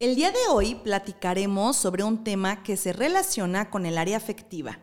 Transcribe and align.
El 0.00 0.14
día 0.14 0.30
de 0.30 0.38
hoy 0.48 0.76
platicaremos 0.76 1.76
sobre 1.76 2.04
un 2.04 2.22
tema 2.22 2.62
que 2.62 2.76
se 2.76 2.92
relaciona 2.92 3.68
con 3.68 3.84
el 3.84 3.98
área 3.98 4.16
afectiva. 4.16 4.78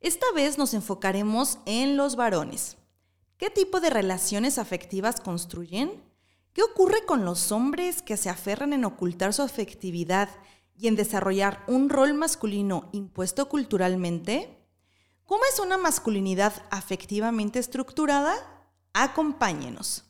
Esta 0.00 0.24
vez 0.34 0.56
nos 0.56 0.72
enfocaremos 0.72 1.58
en 1.66 1.98
los 1.98 2.16
varones. 2.16 2.78
¿Qué 3.36 3.50
tipo 3.50 3.80
de 3.80 3.90
relaciones 3.90 4.56
afectivas 4.56 5.20
construyen? 5.20 6.02
¿Qué 6.54 6.62
ocurre 6.62 7.04
con 7.04 7.26
los 7.26 7.52
hombres 7.52 8.00
que 8.00 8.16
se 8.16 8.30
aferran 8.30 8.72
en 8.72 8.86
ocultar 8.86 9.34
su 9.34 9.42
afectividad 9.42 10.30
y 10.74 10.88
en 10.88 10.96
desarrollar 10.96 11.62
un 11.66 11.90
rol 11.90 12.14
masculino 12.14 12.88
impuesto 12.92 13.50
culturalmente? 13.50 14.56
¿Cómo 15.26 15.42
es 15.52 15.60
una 15.60 15.76
masculinidad 15.76 16.54
afectivamente 16.70 17.58
estructurada? 17.58 18.34
Acompáñenos. 18.94 20.06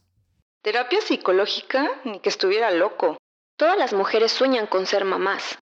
Terapia 0.62 1.00
psicológica, 1.00 1.84
ni 2.04 2.20
que 2.20 2.28
estuviera 2.28 2.70
loco. 2.70 3.16
Todas 3.58 3.78
las 3.78 3.94
mujeres 3.94 4.32
sueñan 4.32 4.66
con 4.66 4.84
ser 4.84 5.06
mamás. 5.06 5.58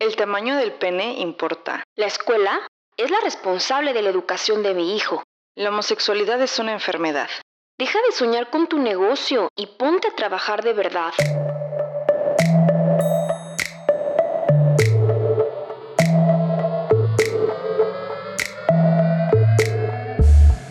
El 0.00 0.16
tamaño 0.16 0.56
del 0.56 0.72
pene 0.72 1.20
importa. 1.20 1.84
La 1.94 2.06
escuela 2.06 2.66
es 2.96 3.08
la 3.08 3.20
responsable 3.20 3.92
de 3.92 4.02
la 4.02 4.10
educación 4.10 4.64
de 4.64 4.74
mi 4.74 4.96
hijo. 4.96 5.22
La 5.54 5.68
homosexualidad 5.68 6.42
es 6.42 6.58
una 6.58 6.72
enfermedad. 6.72 7.28
Deja 7.78 8.00
de 8.08 8.16
soñar 8.16 8.50
con 8.50 8.66
tu 8.66 8.80
negocio 8.80 9.48
y 9.54 9.66
ponte 9.66 10.08
a 10.08 10.16
trabajar 10.16 10.64
de 10.64 10.72
verdad. 10.72 11.12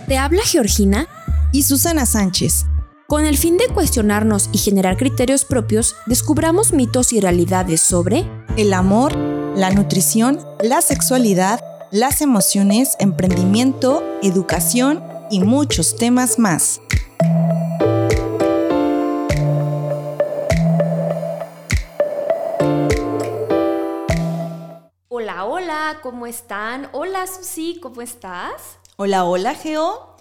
Te 0.10 0.18
habla 0.18 0.44
Georgina 0.44 1.08
y 1.54 1.64
Susana 1.64 2.06
Sánchez. 2.06 2.66
Con 3.08 3.24
el 3.24 3.38
fin 3.38 3.58
de 3.58 3.68
cuestionarnos 3.68 4.50
y 4.52 4.58
generar 4.58 4.98
criterios 4.98 5.46
propios, 5.46 5.96
descubramos 6.08 6.74
mitos 6.74 7.14
y 7.14 7.20
realidades 7.20 7.80
sobre 7.80 8.26
el 8.58 8.74
amor, 8.74 9.16
la 9.16 9.70
nutrición, 9.70 10.40
la 10.64 10.82
sexualidad, 10.82 11.64
las 11.92 12.22
emociones, 12.22 12.96
emprendimiento, 13.00 14.04
educación 14.24 15.04
y 15.30 15.42
muchos 15.42 15.98
temas 15.98 16.40
más. 16.40 16.82
Hola, 25.10 25.46
hola, 25.46 26.00
¿cómo 26.02 26.26
están? 26.26 26.90
Hola 26.92 27.28
Susi, 27.28 27.80
¿cómo 27.80 28.02
estás? 28.02 28.80
Hola, 28.98 29.26
hola 29.26 29.54
Geo. 29.54 30.15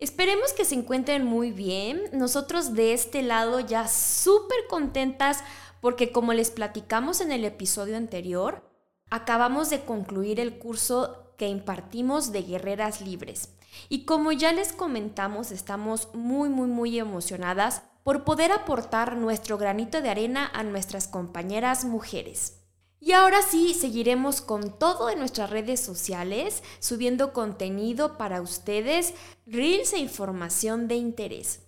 Esperemos 0.00 0.54
que 0.54 0.64
se 0.64 0.74
encuentren 0.74 1.26
muy 1.26 1.52
bien. 1.52 2.04
Nosotros 2.12 2.74
de 2.74 2.94
este 2.94 3.22
lado 3.22 3.60
ya 3.60 3.86
súper 3.86 4.66
contentas 4.68 5.44
porque 5.82 6.10
como 6.10 6.32
les 6.32 6.50
platicamos 6.50 7.20
en 7.20 7.32
el 7.32 7.44
episodio 7.44 7.98
anterior, 7.98 8.64
acabamos 9.10 9.68
de 9.68 9.84
concluir 9.84 10.40
el 10.40 10.58
curso 10.58 11.34
que 11.36 11.48
impartimos 11.48 12.32
de 12.32 12.42
Guerreras 12.42 13.02
Libres. 13.02 13.50
Y 13.90 14.06
como 14.06 14.32
ya 14.32 14.52
les 14.52 14.72
comentamos, 14.72 15.52
estamos 15.52 16.08
muy, 16.14 16.48
muy, 16.48 16.68
muy 16.68 16.98
emocionadas 16.98 17.82
por 18.02 18.24
poder 18.24 18.52
aportar 18.52 19.16
nuestro 19.16 19.58
granito 19.58 20.00
de 20.00 20.08
arena 20.08 20.50
a 20.54 20.62
nuestras 20.62 21.08
compañeras 21.08 21.84
mujeres. 21.84 22.59
Y 23.02 23.12
ahora 23.12 23.40
sí, 23.40 23.72
seguiremos 23.72 24.42
con 24.42 24.78
todo 24.78 25.08
en 25.08 25.18
nuestras 25.18 25.48
redes 25.48 25.80
sociales, 25.80 26.62
subiendo 26.80 27.32
contenido 27.32 28.18
para 28.18 28.42
ustedes, 28.42 29.14
reels 29.46 29.94
e 29.94 29.98
información 29.98 30.86
de 30.86 30.96
interés. 30.96 31.60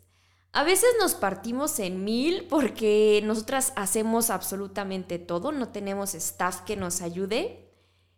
A 0.53 0.63
veces 0.63 0.91
nos 1.01 1.15
partimos 1.15 1.79
en 1.79 2.05
mil 2.05 2.47
porque 2.49 3.23
nosotras 3.25 3.73
hacemos 3.77 4.29
absolutamente 4.29 5.19
todo, 5.19 5.53
no 5.53 5.71
tenemos 5.71 6.15
staff 6.15 6.61
que 6.61 6.77
nos 6.77 7.01
ayude. 7.01 7.71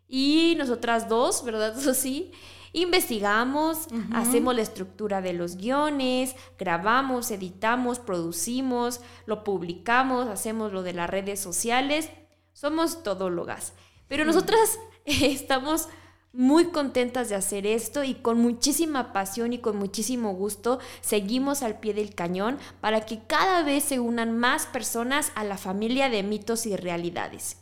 Y 0.09 0.55
nosotras 0.57 1.07
dos, 1.07 1.45
¿verdad? 1.45 1.79
Eso 1.79 1.93
sí, 1.93 2.33
investigamos, 2.73 3.87
hacemos 4.11 4.53
la 4.53 4.61
estructura 4.61 5.21
de 5.21 5.31
los 5.31 5.55
guiones, 5.55 6.35
grabamos, 6.59 7.31
editamos, 7.31 7.99
producimos, 7.99 8.99
lo 9.25 9.45
publicamos, 9.45 10.27
hacemos 10.27 10.73
lo 10.73 10.83
de 10.83 10.91
las 10.91 11.09
redes 11.09 11.39
sociales 11.39 12.09
somos 12.55 13.03
todólogas. 13.03 13.73
Pero 14.07 14.25
nosotras 14.25 14.79
estamos 15.05 15.89
muy 16.31 16.65
contentas 16.65 17.29
de 17.29 17.35
hacer 17.35 17.67
esto 17.67 18.03
y 18.03 18.15
con 18.15 18.39
muchísima 18.39 19.13
pasión 19.13 19.53
y 19.53 19.59
con 19.59 19.77
muchísimo 19.77 20.33
gusto 20.33 20.79
seguimos 21.01 21.63
al 21.63 21.79
pie 21.79 21.93
del 21.93 22.15
cañón 22.15 22.57
para 22.81 23.01
que 23.01 23.19
cada 23.25 23.63
vez 23.63 23.83
se 23.83 23.99
unan 23.99 24.37
más 24.37 24.65
personas 24.65 25.31
a 25.35 25.43
la 25.43 25.57
familia 25.57 26.09
de 26.09 26.23
mitos 26.23 26.65
y 26.65 26.75
realidades. 26.75 27.57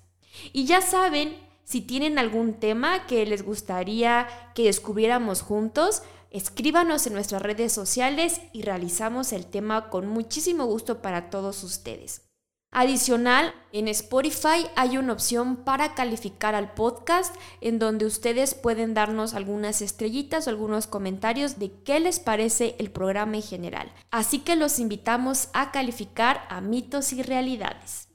Y 0.54 0.66
ya 0.66 0.82
saben, 0.82 1.38
si 1.64 1.82
tienen 1.82 2.18
algún 2.18 2.56
tema 2.56 3.06
que 3.06 3.26
les 3.26 3.44
gustaría 3.44 4.28
que 4.56 4.64
descubriéramos 4.64 5.42
juntos, 5.42 6.02
escríbanos 6.32 7.06
en 7.06 7.14
nuestras 7.14 7.42
redes 7.42 7.74
sociales 7.74 8.42
y 8.54 8.64
realizamos 8.64 9.34
el 9.34 9.46
tema 9.46 9.90
con 9.90 10.08
muchísimo 10.08 10.66
gusto 10.66 11.02
para 11.02 11.30
todos 11.30 11.64
ustedes. 11.64 12.33
Adicional, 12.76 13.54
en 13.72 13.88
Spotify 13.88 14.66
hay 14.76 14.98
una 14.98 15.14
opción 15.14 15.58
para 15.58 15.94
calificar 15.94 16.56
al 16.56 16.74
podcast 16.74 17.36
en 17.62 17.78
donde 17.78 18.08
ustedes 18.08 18.56
pueden 18.56 18.96
darnos 18.96 19.36
algunas 19.36 19.84
estrellitas 19.84 20.48
o 20.48 20.50
algunos 20.50 20.88
comentarios 20.88 21.60
de 21.60 21.72
qué 21.84 22.00
les 22.00 22.20
parece 22.20 22.76
el 22.80 22.90
programa 22.90 23.36
en 23.36 23.44
general. 23.44 23.94
Así 24.10 24.40
que 24.40 24.56
los 24.56 24.80
invitamos 24.80 25.50
a 25.54 25.72
calificar 25.72 26.48
a 26.50 26.62
mitos 26.62 27.14
y 27.14 27.22
realidades. 27.22 28.08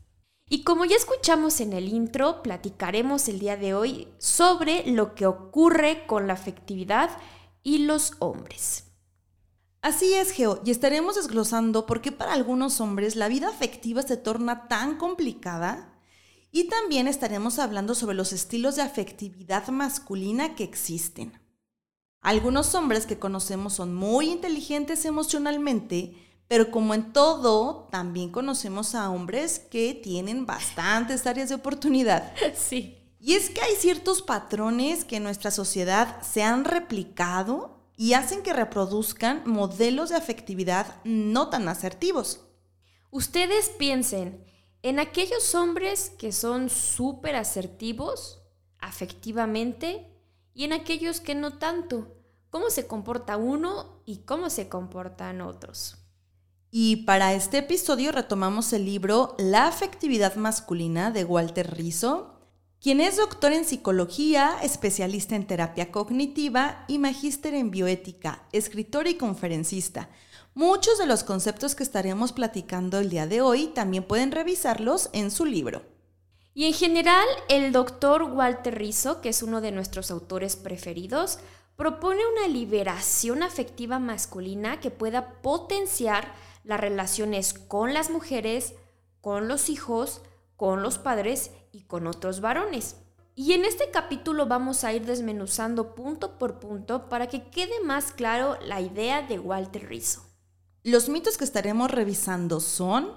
Y 0.48 0.64
como 0.64 0.84
ya 0.84 0.96
escuchamos 0.96 1.60
en 1.60 1.72
el 1.72 1.88
intro, 1.88 2.42
platicaremos 2.42 3.28
el 3.28 3.38
día 3.38 3.56
de 3.56 3.74
hoy 3.74 4.08
sobre 4.18 4.90
lo 4.90 5.14
que 5.14 5.26
ocurre 5.26 6.04
con 6.08 6.26
la 6.26 6.32
afectividad 6.32 7.10
y 7.62 7.78
los 7.78 8.14
hombres. 8.18 8.87
Así 9.80 10.12
es, 10.14 10.32
Geo, 10.32 10.60
y 10.64 10.70
estaremos 10.72 11.14
desglosando 11.14 11.86
por 11.86 12.00
qué 12.00 12.10
para 12.10 12.32
algunos 12.32 12.80
hombres 12.80 13.14
la 13.14 13.28
vida 13.28 13.48
afectiva 13.48 14.02
se 14.02 14.16
torna 14.16 14.66
tan 14.66 14.98
complicada 14.98 15.94
y 16.50 16.64
también 16.64 17.06
estaremos 17.06 17.58
hablando 17.58 17.94
sobre 17.94 18.16
los 18.16 18.32
estilos 18.32 18.76
de 18.76 18.82
afectividad 18.82 19.68
masculina 19.68 20.56
que 20.56 20.64
existen. 20.64 21.32
Algunos 22.20 22.74
hombres 22.74 23.06
que 23.06 23.18
conocemos 23.18 23.74
son 23.74 23.94
muy 23.94 24.30
inteligentes 24.30 25.04
emocionalmente, 25.04 26.16
pero 26.48 26.70
como 26.72 26.94
en 26.94 27.12
todo, 27.12 27.88
también 27.92 28.30
conocemos 28.30 28.96
a 28.96 29.10
hombres 29.10 29.60
que 29.60 29.94
tienen 29.94 30.44
bastantes 30.44 31.26
áreas 31.26 31.50
de 31.50 31.54
oportunidad. 31.54 32.32
Sí. 32.56 32.94
Y 33.20 33.34
es 33.34 33.50
que 33.50 33.60
hay 33.60 33.74
ciertos 33.74 34.22
patrones 34.22 35.04
que 35.04 35.16
en 35.16 35.24
nuestra 35.24 35.50
sociedad 35.50 36.22
se 36.22 36.44
han 36.44 36.64
replicado 36.64 37.77
y 38.00 38.12
hacen 38.12 38.44
que 38.44 38.52
reproduzcan 38.52 39.42
modelos 39.44 40.10
de 40.10 40.16
afectividad 40.16 41.00
no 41.02 41.50
tan 41.50 41.68
asertivos. 41.68 42.46
Ustedes 43.10 43.70
piensen 43.70 44.46
en 44.82 45.00
aquellos 45.00 45.56
hombres 45.56 46.12
que 46.16 46.30
son 46.30 46.70
súper 46.70 47.34
asertivos 47.34 48.40
afectivamente 48.78 50.16
y 50.54 50.62
en 50.62 50.72
aquellos 50.72 51.20
que 51.20 51.34
no 51.34 51.58
tanto. 51.58 52.14
¿Cómo 52.50 52.70
se 52.70 52.86
comporta 52.86 53.36
uno 53.36 54.00
y 54.06 54.18
cómo 54.18 54.48
se 54.48 54.68
comportan 54.68 55.40
otros? 55.40 55.96
Y 56.70 57.04
para 57.04 57.34
este 57.34 57.58
episodio 57.58 58.12
retomamos 58.12 58.72
el 58.72 58.84
libro 58.84 59.34
La 59.38 59.66
afectividad 59.66 60.36
masculina 60.36 61.10
de 61.10 61.24
Walter 61.24 61.74
Rizzo 61.76 62.37
quien 62.80 63.00
es 63.00 63.16
doctor 63.16 63.52
en 63.52 63.64
psicología, 63.64 64.56
especialista 64.62 65.34
en 65.34 65.46
terapia 65.46 65.90
cognitiva 65.90 66.84
y 66.86 66.98
magíster 66.98 67.54
en 67.54 67.72
bioética, 67.72 68.44
escritor 68.52 69.08
y 69.08 69.14
conferencista. 69.16 70.08
Muchos 70.54 70.98
de 70.98 71.06
los 71.06 71.24
conceptos 71.24 71.74
que 71.74 71.82
estaremos 71.82 72.32
platicando 72.32 72.98
el 72.98 73.10
día 73.10 73.26
de 73.26 73.40
hoy 73.40 73.68
también 73.68 74.04
pueden 74.04 74.30
revisarlos 74.30 75.10
en 75.12 75.30
su 75.32 75.44
libro. 75.44 75.82
Y 76.54 76.66
en 76.66 76.72
general, 76.72 77.26
el 77.48 77.72
doctor 77.72 78.22
Walter 78.22 78.76
Rizzo, 78.76 79.20
que 79.20 79.28
es 79.28 79.42
uno 79.42 79.60
de 79.60 79.72
nuestros 79.72 80.10
autores 80.10 80.56
preferidos, 80.56 81.38
propone 81.76 82.20
una 82.36 82.48
liberación 82.48 83.42
afectiva 83.42 83.98
masculina 83.98 84.80
que 84.80 84.90
pueda 84.90 85.40
potenciar 85.42 86.32
las 86.64 86.80
relaciones 86.80 87.54
con 87.54 87.94
las 87.94 88.10
mujeres, 88.10 88.74
con 89.20 89.46
los 89.46 89.68
hijos, 89.68 90.22
con 90.58 90.82
los 90.82 90.98
padres 90.98 91.52
y 91.70 91.84
con 91.84 92.08
otros 92.08 92.40
varones. 92.40 92.96
Y 93.36 93.52
en 93.52 93.64
este 93.64 93.92
capítulo 93.92 94.46
vamos 94.46 94.82
a 94.82 94.92
ir 94.92 95.06
desmenuzando 95.06 95.94
punto 95.94 96.36
por 96.36 96.58
punto 96.58 97.08
para 97.08 97.28
que 97.28 97.48
quede 97.48 97.80
más 97.84 98.10
claro 98.10 98.58
la 98.66 98.80
idea 98.80 99.22
de 99.22 99.38
Walter 99.38 99.88
Rizzo. 99.88 100.26
Los 100.82 101.08
mitos 101.08 101.38
que 101.38 101.44
estaremos 101.44 101.92
revisando 101.92 102.58
son, 102.58 103.12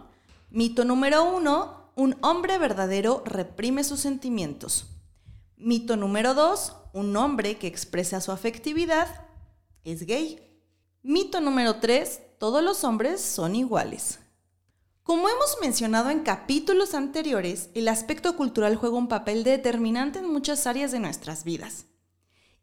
mito 0.51 0.85
número 0.85 1.23
uno, 1.23 1.91
un 1.95 2.15
hombre 2.21 2.59
verdadero 2.59 3.23
reprime 3.25 3.83
sus 3.83 4.01
sentimientos. 4.01 4.85
Mito 5.57 5.97
número 5.97 6.35
dos, 6.35 6.75
un 6.93 7.17
hombre 7.17 7.57
que 7.57 7.65
expresa 7.65 8.21
su 8.21 8.31
afectividad 8.31 9.27
es 9.83 10.05
gay. 10.05 10.47
Mito 11.01 11.41
número 11.41 11.79
tres, 11.79 12.21
todos 12.37 12.63
los 12.63 12.83
hombres 12.83 13.19
son 13.19 13.55
iguales. 13.55 14.19
Como 15.11 15.27
hemos 15.27 15.57
mencionado 15.59 16.09
en 16.09 16.21
capítulos 16.21 16.93
anteriores, 16.93 17.69
el 17.73 17.89
aspecto 17.89 18.37
cultural 18.37 18.77
juega 18.77 18.95
un 18.95 19.09
papel 19.09 19.43
determinante 19.43 20.19
en 20.19 20.31
muchas 20.31 20.65
áreas 20.67 20.93
de 20.93 21.01
nuestras 21.01 21.43
vidas. 21.43 21.87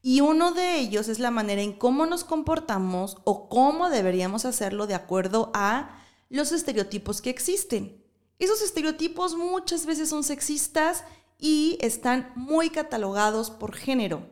Y 0.00 0.22
uno 0.22 0.52
de 0.52 0.78
ellos 0.78 1.08
es 1.08 1.18
la 1.18 1.30
manera 1.30 1.60
en 1.60 1.74
cómo 1.74 2.06
nos 2.06 2.24
comportamos 2.24 3.18
o 3.24 3.50
cómo 3.50 3.90
deberíamos 3.90 4.46
hacerlo 4.46 4.86
de 4.86 4.94
acuerdo 4.94 5.50
a 5.52 6.02
los 6.30 6.50
estereotipos 6.52 7.20
que 7.20 7.28
existen. 7.28 8.02
Esos 8.38 8.62
estereotipos 8.62 9.36
muchas 9.36 9.84
veces 9.84 10.08
son 10.08 10.24
sexistas 10.24 11.04
y 11.36 11.76
están 11.82 12.32
muy 12.34 12.70
catalogados 12.70 13.50
por 13.50 13.74
género, 13.74 14.22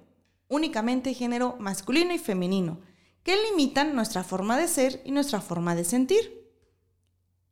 únicamente 0.48 1.12
género 1.12 1.56
masculino 1.58 2.14
y 2.14 2.18
femenino, 2.18 2.80
que 3.22 3.36
limitan 3.50 3.94
nuestra 3.94 4.24
forma 4.24 4.56
de 4.56 4.68
ser 4.68 5.02
y 5.04 5.10
nuestra 5.10 5.42
forma 5.42 5.74
de 5.74 5.84
sentir. 5.84 6.45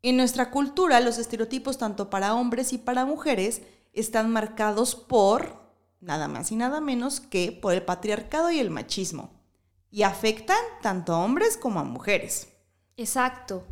En 0.04 0.18
nuestra 0.18 0.50
cultura, 0.50 1.00
los 1.00 1.16
estereotipos 1.16 1.78
tanto 1.78 2.10
para 2.10 2.34
hombres 2.34 2.74
y 2.74 2.78
para 2.78 3.06
mujeres 3.06 3.62
están 3.94 4.30
marcados 4.30 4.94
por 4.94 5.56
nada 5.98 6.28
más 6.28 6.52
y 6.52 6.56
nada 6.56 6.82
menos 6.82 7.20
que 7.20 7.52
por 7.52 7.72
el 7.72 7.82
patriarcado 7.82 8.50
y 8.50 8.58
el 8.58 8.68
machismo, 8.68 9.30
y 9.90 10.02
afectan 10.02 10.58
tanto 10.82 11.14
a 11.14 11.24
hombres 11.24 11.56
como 11.56 11.80
a 11.80 11.84
mujeres. 11.84 12.48
Exacto. 12.98 13.64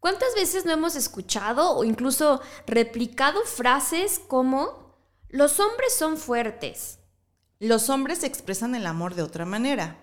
¿Cuántas 0.00 0.34
veces 0.34 0.64
no 0.64 0.72
hemos 0.72 0.96
escuchado 0.96 1.76
o 1.76 1.84
incluso 1.84 2.40
replicado 2.66 3.40
frases 3.44 4.18
como 4.18 4.96
los 5.28 5.60
hombres 5.60 5.94
son 5.94 6.16
fuertes? 6.16 6.98
Los 7.60 7.88
hombres 7.88 8.24
expresan 8.24 8.74
el 8.74 8.84
amor 8.84 9.14
de 9.14 9.22
otra 9.22 9.44
manera. 9.44 9.96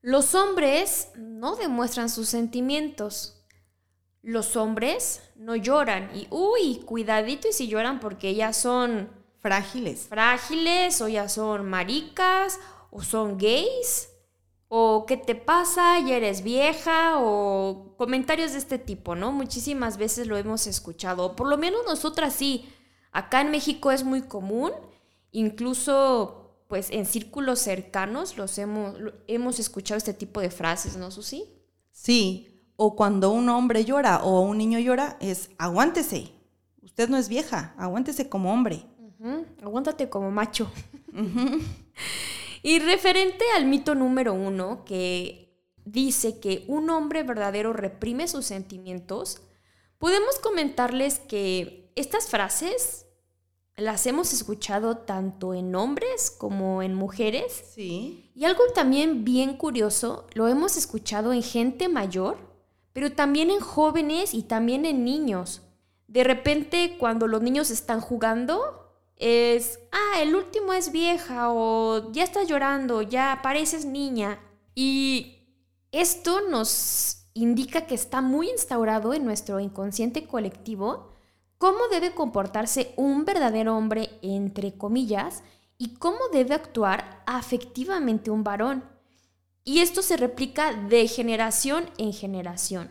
Los 0.00 0.34
hombres 0.34 1.08
no 1.18 1.54
demuestran 1.54 2.08
sus 2.08 2.30
sentimientos. 2.30 3.35
Los 4.26 4.56
hombres 4.56 5.22
no 5.36 5.54
lloran 5.54 6.10
y, 6.12 6.26
uy, 6.30 6.80
cuidadito 6.84 7.46
y 7.46 7.52
si 7.52 7.68
lloran 7.68 8.00
porque 8.00 8.34
ya 8.34 8.52
son 8.52 9.08
frágiles. 9.38 10.08
Frágiles 10.08 11.00
o 11.00 11.06
ya 11.06 11.28
son 11.28 11.70
maricas 11.70 12.58
o 12.90 13.04
son 13.04 13.38
gays 13.38 14.08
o 14.66 15.06
qué 15.06 15.16
te 15.16 15.36
pasa, 15.36 16.00
ya 16.00 16.16
eres 16.16 16.42
vieja, 16.42 17.20
o 17.20 17.94
comentarios 17.96 18.50
de 18.50 18.58
este 18.58 18.80
tipo, 18.80 19.14
¿no? 19.14 19.30
Muchísimas 19.30 19.96
veces 19.96 20.26
lo 20.26 20.36
hemos 20.36 20.66
escuchado, 20.66 21.36
por 21.36 21.46
lo 21.46 21.56
menos 21.56 21.82
nosotras 21.86 22.34
sí. 22.34 22.68
Acá 23.12 23.42
en 23.42 23.52
México 23.52 23.92
es 23.92 24.02
muy 24.02 24.22
común, 24.22 24.72
incluso 25.30 26.64
pues 26.66 26.90
en 26.90 27.06
círculos 27.06 27.60
cercanos 27.60 28.36
los 28.36 28.58
hemos, 28.58 28.96
hemos 29.28 29.60
escuchado 29.60 29.98
este 29.98 30.14
tipo 30.14 30.40
de 30.40 30.50
frases, 30.50 30.96
¿no, 30.96 31.12
Susi? 31.12 31.44
Sí, 31.92 32.55
o 32.76 32.94
cuando 32.94 33.30
un 33.30 33.48
hombre 33.48 33.84
llora 33.84 34.22
o 34.22 34.40
un 34.40 34.58
niño 34.58 34.78
llora 34.78 35.16
es 35.20 35.50
aguántese, 35.58 36.32
usted 36.82 37.08
no 37.08 37.16
es 37.16 37.28
vieja, 37.28 37.74
aguántese 37.78 38.28
como 38.28 38.52
hombre. 38.52 38.86
Aguántate 39.62 40.08
como 40.08 40.30
macho. 40.30 40.70
Y 42.62 42.78
referente 42.80 43.44
al 43.56 43.66
mito 43.66 43.94
número 43.94 44.34
uno, 44.34 44.84
que 44.84 45.56
dice 45.84 46.40
que 46.40 46.64
un 46.68 46.90
hombre 46.90 47.22
verdadero 47.22 47.72
reprime 47.72 48.28
sus 48.28 48.44
sentimientos, 48.44 49.40
podemos 49.98 50.38
comentarles 50.40 51.18
que 51.20 51.92
estas 51.96 52.28
frases 52.28 53.06
las 53.76 54.06
hemos 54.06 54.32
escuchado 54.32 54.98
tanto 54.98 55.54
en 55.54 55.74
hombres 55.74 56.30
como 56.30 56.82
en 56.82 56.94
mujeres. 56.94 57.64
Sí. 57.74 58.30
Y 58.34 58.44
algo 58.44 58.62
también 58.74 59.24
bien 59.24 59.56
curioso, 59.56 60.26
lo 60.34 60.48
hemos 60.48 60.76
escuchado 60.76 61.32
en 61.32 61.42
gente 61.42 61.88
mayor, 61.88 62.36
pero 62.96 63.12
también 63.12 63.50
en 63.50 63.60
jóvenes 63.60 64.32
y 64.32 64.44
también 64.44 64.86
en 64.86 65.04
niños. 65.04 65.60
De 66.08 66.24
repente, 66.24 66.96
cuando 66.98 67.26
los 67.26 67.42
niños 67.42 67.70
están 67.70 68.00
jugando, 68.00 68.90
es, 69.16 69.80
ah, 69.92 70.22
el 70.22 70.34
último 70.34 70.72
es 70.72 70.92
vieja 70.92 71.52
o 71.52 72.10
ya 72.12 72.24
estás 72.24 72.48
llorando, 72.48 73.02
ya 73.02 73.40
pareces 73.42 73.84
niña. 73.84 74.40
Y 74.74 75.46
esto 75.92 76.40
nos 76.48 77.26
indica 77.34 77.82
que 77.82 77.94
está 77.94 78.22
muy 78.22 78.48
instaurado 78.48 79.12
en 79.12 79.26
nuestro 79.26 79.60
inconsciente 79.60 80.26
colectivo 80.26 81.10
cómo 81.58 81.88
debe 81.92 82.14
comportarse 82.14 82.94
un 82.96 83.26
verdadero 83.26 83.76
hombre, 83.76 84.08
entre 84.22 84.78
comillas, 84.78 85.42
y 85.76 85.96
cómo 85.96 86.28
debe 86.32 86.54
actuar 86.54 87.22
afectivamente 87.26 88.30
un 88.30 88.42
varón. 88.42 88.95
Y 89.68 89.80
esto 89.80 90.00
se 90.00 90.16
replica 90.16 90.72
de 90.72 91.08
generación 91.08 91.90
en 91.98 92.12
generación. 92.12 92.88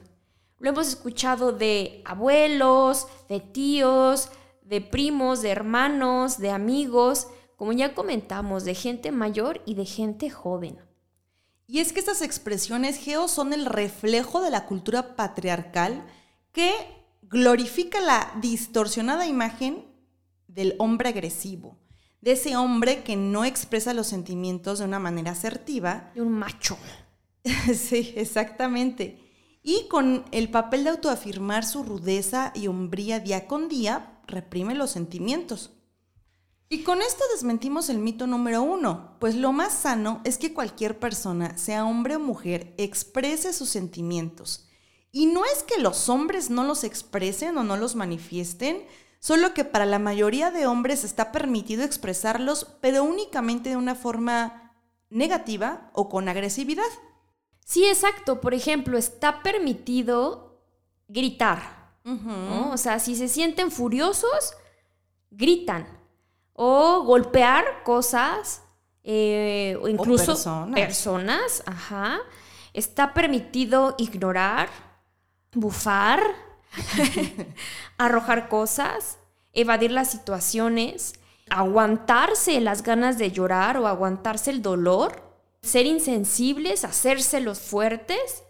Lo 0.59 0.71
hemos 0.71 0.89
escuchado 0.89 1.53
de 1.53 2.01
abuelos, 2.03 3.07
de 3.29 3.39
tíos, 3.39 4.27
de 4.61 4.81
primos, 4.81 5.41
de 5.41 5.51
hermanos, 5.51 6.37
de 6.37 6.49
amigos, 6.49 7.27
como 7.55 7.71
ya 7.71 7.95
comentamos, 7.95 8.65
de 8.65 8.75
gente 8.75 9.13
mayor 9.13 9.61
y 9.65 9.75
de 9.75 9.85
gente 9.85 10.29
joven. 10.29 10.77
Y 11.65 11.79
es 11.79 11.93
que 11.93 12.01
estas 12.01 12.21
expresiones 12.21 12.97
geo 12.97 13.29
son 13.29 13.53
el 13.53 13.65
reflejo 13.65 14.41
de 14.41 14.51
la 14.51 14.65
cultura 14.65 15.15
patriarcal 15.15 16.05
que 16.51 16.73
glorifica 17.21 18.01
la 18.01 18.33
distorsionada 18.41 19.25
imagen 19.27 19.85
del 20.49 20.75
hombre 20.77 21.07
agresivo, 21.07 21.77
de 22.25 22.31
ese 22.31 22.57
hombre 22.57 23.03
que 23.03 23.15
no 23.15 23.45
expresa 23.45 23.93
los 23.93 24.07
sentimientos 24.07 24.79
de 24.79 24.85
una 24.85 24.97
manera 24.97 25.31
asertiva. 25.31 26.11
De 26.15 26.23
un 26.23 26.31
macho. 26.31 26.75
sí, 27.75 28.13
exactamente. 28.17 29.21
Y 29.61 29.87
con 29.89 30.25
el 30.31 30.49
papel 30.49 30.83
de 30.83 30.89
autoafirmar 30.89 31.63
su 31.63 31.83
rudeza 31.83 32.51
y 32.55 32.65
hombría 32.65 33.19
día 33.19 33.45
con 33.45 33.69
día, 33.69 34.19
reprime 34.25 34.73
los 34.73 34.89
sentimientos. 34.89 35.73
Y 36.67 36.81
con 36.81 37.03
esto 37.03 37.23
desmentimos 37.31 37.89
el 37.89 37.99
mito 37.99 38.25
número 38.25 38.63
uno, 38.63 39.17
pues 39.19 39.35
lo 39.35 39.51
más 39.51 39.71
sano 39.71 40.21
es 40.23 40.39
que 40.39 40.51
cualquier 40.51 40.99
persona, 40.99 41.55
sea 41.59 41.85
hombre 41.85 42.15
o 42.15 42.19
mujer, 42.19 42.73
exprese 42.79 43.53
sus 43.53 43.69
sentimientos. 43.69 44.67
Y 45.11 45.27
no 45.27 45.45
es 45.45 45.61
que 45.61 45.79
los 45.79 46.09
hombres 46.09 46.49
no 46.49 46.63
los 46.63 46.83
expresen 46.83 47.55
o 47.59 47.63
no 47.63 47.77
los 47.77 47.95
manifiesten, 47.95 48.83
solo 49.25 49.55
que 49.55 49.65
para 49.65 49.87
la 49.87 49.97
mayoría 49.97 50.51
de 50.51 50.67
hombres 50.67 51.03
está 51.03 51.31
permitido 51.31 51.83
expresarlos, 51.83 52.67
pero 52.79 53.03
únicamente 53.03 53.69
de 53.69 53.75
una 53.75 53.95
forma 53.95 54.71
negativa 55.09 55.89
o 55.93 56.09
con 56.09 56.29
agresividad. 56.29 56.83
Sí, 57.65 57.85
exacto. 57.85 58.39
Por 58.39 58.53
ejemplo, 58.53 58.99
está 58.99 59.41
permitido 59.41 60.61
gritar, 61.07 61.59
o 62.71 62.77
sea, 62.77 62.99
si 62.99 63.15
se 63.15 63.27
sienten 63.27 63.71
furiosos, 63.71 64.53
gritan. 65.31 65.87
O 66.53 67.01
golpear 67.01 67.81
cosas, 67.83 68.61
eh, 69.03 69.75
o 69.81 69.87
incluso 69.87 70.33
personas. 70.33 70.79
personas. 70.79 71.63
Ajá. 71.65 72.19
Está 72.73 73.11
permitido 73.15 73.95
ignorar, 73.97 74.69
bufar, 75.51 76.21
arrojar 77.97 78.49
cosas, 78.49 79.17
evadir 79.53 79.91
las 79.91 80.11
situaciones, 80.11 81.13
aguantarse 81.49 82.59
las 82.61 82.83
ganas 82.83 83.17
de 83.17 83.31
llorar 83.31 83.77
o 83.77 83.87
aguantarse 83.87 84.51
el 84.51 84.61
dolor, 84.61 85.21
ser 85.61 85.85
insensibles, 85.85 86.83
hacerse 86.83 87.39
los 87.41 87.59
fuertes 87.59 88.43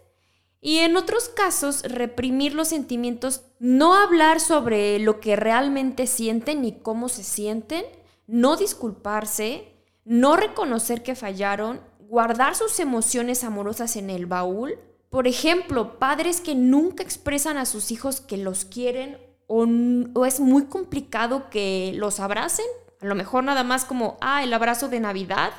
y 0.60 0.78
en 0.78 0.96
otros 0.96 1.28
casos, 1.28 1.82
reprimir 1.84 2.54
los 2.54 2.68
sentimientos, 2.68 3.42
no 3.58 3.94
hablar 3.94 4.40
sobre 4.40 4.98
lo 4.98 5.20
que 5.20 5.36
realmente 5.36 6.06
sienten 6.06 6.62
ni 6.62 6.72
cómo 6.72 7.08
se 7.08 7.22
sienten, 7.22 7.84
no 8.26 8.56
disculparse, 8.56 9.72
no 10.04 10.36
reconocer 10.36 11.02
que 11.02 11.14
fallaron, 11.14 11.80
guardar 12.00 12.54
sus 12.54 12.80
emociones 12.80 13.44
amorosas 13.44 13.96
en 13.96 14.10
el 14.10 14.26
baúl. 14.26 14.78
Por 15.10 15.26
ejemplo, 15.26 15.98
padres 15.98 16.40
que 16.40 16.54
nunca 16.54 17.02
expresan 17.02 17.56
a 17.58 17.66
sus 17.66 17.90
hijos 17.90 18.20
que 18.20 18.36
los 18.36 18.64
quieren 18.64 19.18
o, 19.46 20.26
es 20.26 20.40
muy 20.40 20.64
complicado 20.64 21.48
que 21.50 21.92
los 21.96 22.20
abracen. 22.20 22.66
A 23.00 23.06
lo 23.06 23.14
mejor 23.14 23.44
nada 23.44 23.62
más 23.62 23.84
como, 23.84 24.16
ah, 24.20 24.42
el 24.42 24.52
abrazo 24.52 24.88
de 24.88 25.00
Navidad. 25.00 25.52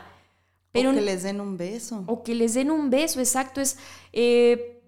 Pero, 0.71 0.91
o 0.91 0.93
que 0.93 1.01
les 1.01 1.23
den 1.23 1.39
un 1.39 1.57
beso. 1.57 2.03
O 2.07 2.23
que 2.23 2.35
les 2.35 2.53
den 2.53 2.71
un 2.71 2.89
beso, 2.89 3.19
exacto. 3.19 3.61
Es, 3.61 3.77
eh, 4.11 4.81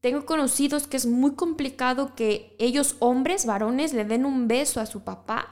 tengo 0.00 0.24
conocidos 0.24 0.86
que 0.86 0.96
es 0.96 1.06
muy 1.06 1.34
complicado 1.34 2.14
que 2.14 2.54
ellos, 2.58 2.96
hombres, 3.00 3.46
varones, 3.46 3.92
le 3.92 4.04
den 4.04 4.24
un 4.24 4.46
beso 4.46 4.80
a 4.80 4.86
su 4.86 5.02
papá. 5.02 5.48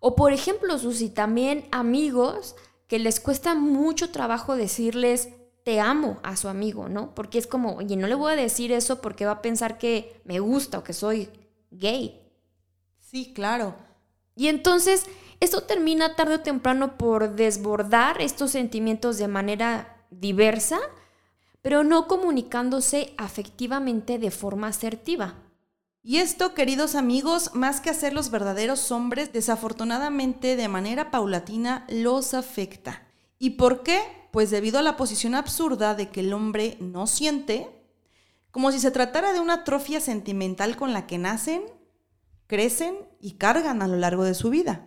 O 0.00 0.16
por 0.16 0.32
ejemplo, 0.32 0.78
Susi, 0.78 1.10
también 1.10 1.68
amigos 1.70 2.56
que 2.88 2.98
les 2.98 3.20
cuesta 3.20 3.54
mucho 3.54 4.10
trabajo 4.10 4.56
decirles 4.56 5.28
te 5.64 5.80
amo 5.80 6.18
a 6.22 6.36
su 6.36 6.48
amigo, 6.48 6.88
¿no? 6.88 7.14
Porque 7.14 7.38
es 7.38 7.46
como, 7.46 7.76
oye, 7.76 7.96
no 7.96 8.06
le 8.06 8.14
voy 8.14 8.32
a 8.32 8.36
decir 8.36 8.72
eso 8.72 9.00
porque 9.00 9.26
va 9.26 9.32
a 9.32 9.42
pensar 9.42 9.78
que 9.78 10.20
me 10.24 10.40
gusta 10.40 10.78
o 10.78 10.84
que 10.84 10.92
soy 10.92 11.28
gay. 11.70 12.20
Sí, 12.98 13.32
claro. 13.34 13.74
Y 14.36 14.48
entonces, 14.48 15.06
esto 15.40 15.62
termina 15.62 16.16
tarde 16.16 16.36
o 16.36 16.40
temprano 16.40 16.96
por 16.96 17.34
desbordar 17.34 18.20
estos 18.20 18.52
sentimientos 18.52 19.18
de 19.18 19.28
manera 19.28 19.96
diversa 20.10 20.80
pero 21.62 21.84
no 21.84 22.06
comunicándose 22.06 23.12
afectivamente 23.16 24.18
de 24.18 24.30
forma 24.30 24.68
asertiva. 24.68 25.34
Y 26.02 26.16
esto, 26.16 26.54
queridos 26.54 26.94
amigos, 26.94 27.54
más 27.54 27.80
que 27.80 27.90
hacer 27.90 28.14
los 28.14 28.30
verdaderos 28.30 28.90
hombres, 28.90 29.32
desafortunadamente 29.32 30.56
de 30.56 30.68
manera 30.68 31.10
paulatina 31.10 31.84
los 31.90 32.32
afecta. 32.32 33.06
¿Y 33.42 33.50
por 33.50 33.82
qué? 33.82 34.00
Pues 34.30 34.50
debido 34.50 34.78
a 34.78 34.82
la 34.82 34.98
posición 34.98 35.34
absurda 35.34 35.94
de 35.94 36.10
que 36.10 36.20
el 36.20 36.34
hombre 36.34 36.76
no 36.78 37.06
siente, 37.06 37.66
como 38.50 38.70
si 38.70 38.78
se 38.78 38.90
tratara 38.90 39.32
de 39.32 39.40
una 39.40 39.54
atrofia 39.54 39.98
sentimental 39.98 40.76
con 40.76 40.92
la 40.92 41.06
que 41.06 41.16
nacen, 41.16 41.62
crecen 42.46 42.94
y 43.18 43.32
cargan 43.32 43.80
a 43.80 43.88
lo 43.88 43.96
largo 43.96 44.24
de 44.24 44.34
su 44.34 44.50
vida. 44.50 44.86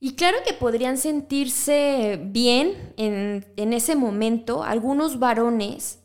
Y 0.00 0.16
claro 0.16 0.36
que 0.46 0.52
podrían 0.52 0.98
sentirse 0.98 2.20
bien 2.22 2.92
en, 2.98 3.46
en, 3.56 3.72
ese 3.72 3.96
momento 3.96 4.62
algunos 4.62 5.18
varones 5.18 6.00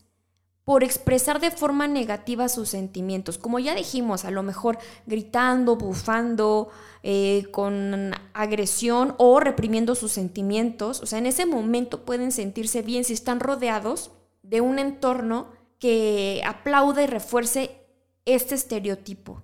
por 0.70 0.84
expresar 0.84 1.42
de 1.42 1.50
forma 1.50 1.88
negativa 1.88 2.48
sus 2.48 2.70
sentimientos. 2.70 3.40
Como 3.40 3.58
ya 3.58 3.74
dijimos, 3.74 4.24
a 4.24 4.30
lo 4.30 4.44
mejor 4.44 4.78
gritando, 5.08 5.78
bufando, 5.78 6.70
eh, 7.02 7.48
con 7.50 8.12
agresión 8.36 9.16
o 9.18 9.40
reprimiendo 9.40 9.96
sus 9.96 10.12
sentimientos. 10.12 11.02
O 11.02 11.08
sea, 11.08 11.18
en 11.18 11.26
ese 11.26 11.48
momento 11.48 12.06
pueden 12.06 12.32
sentirse 12.32 12.84
bien 12.84 13.04
si 13.04 13.14
están 13.14 13.40
rodeados 13.40 14.12
de 14.44 14.62
un 14.62 14.78
entorno 14.78 15.48
que 15.80 16.44
aplaude 16.46 17.06
y 17.06 17.08
refuerce 17.08 17.72
este 18.26 18.54
estereotipo. 18.54 19.42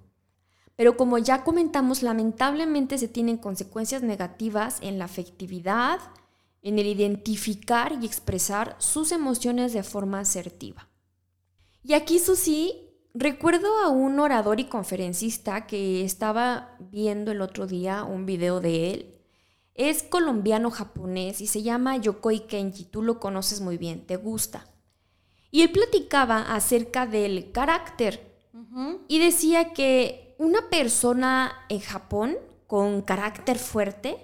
Pero 0.76 0.96
como 0.96 1.18
ya 1.18 1.44
comentamos, 1.44 2.04
lamentablemente 2.04 3.00
se 3.00 3.08
tienen 3.08 3.38
consecuencias 3.38 4.04
negativas 4.04 4.78
en 4.82 5.00
la 5.00 5.06
afectividad, 5.06 5.98
en 6.62 6.78
el 6.78 6.86
identificar 6.86 7.98
y 8.00 8.06
expresar 8.06 8.76
sus 8.78 9.12
emociones 9.12 9.74
de 9.74 9.82
forma 9.82 10.20
asertiva. 10.20 10.88
Y 11.88 11.94
aquí, 11.94 12.18
Susi, 12.18 12.90
recuerdo 13.14 13.68
a 13.78 13.90
un 13.90 14.20
orador 14.20 14.60
y 14.60 14.64
conferencista 14.64 15.68
que 15.68 16.04
estaba 16.04 16.76
viendo 16.80 17.32
el 17.32 17.42
otro 17.42 17.68
día 17.68 18.04
un 18.04 18.26
video 18.26 18.60
de 18.60 18.92
él. 18.92 19.22
Es 19.76 20.02
colombiano-japonés 20.02 21.42
y 21.42 21.46
se 21.46 21.62
llama 21.62 21.98
Yokoi 21.98 22.48
Kenji. 22.48 22.86
Tú 22.86 23.04
lo 23.04 23.20
conoces 23.20 23.62
muy 23.62 23.78
bien, 23.78 24.08
te 24.08 24.16
gusta. 24.16 24.66
Y 25.52 25.62
él 25.62 25.72
platicaba 25.72 26.56
acerca 26.56 27.06
del 27.06 27.52
carácter 27.52 28.36
y 29.08 29.20
decía 29.20 29.72
que 29.74 30.36
una 30.40 30.72
persona 30.72 31.54
en 31.70 31.82
Japón 31.82 32.36
con 32.66 33.04
carácter 33.04 33.60
fuerte 33.60 34.18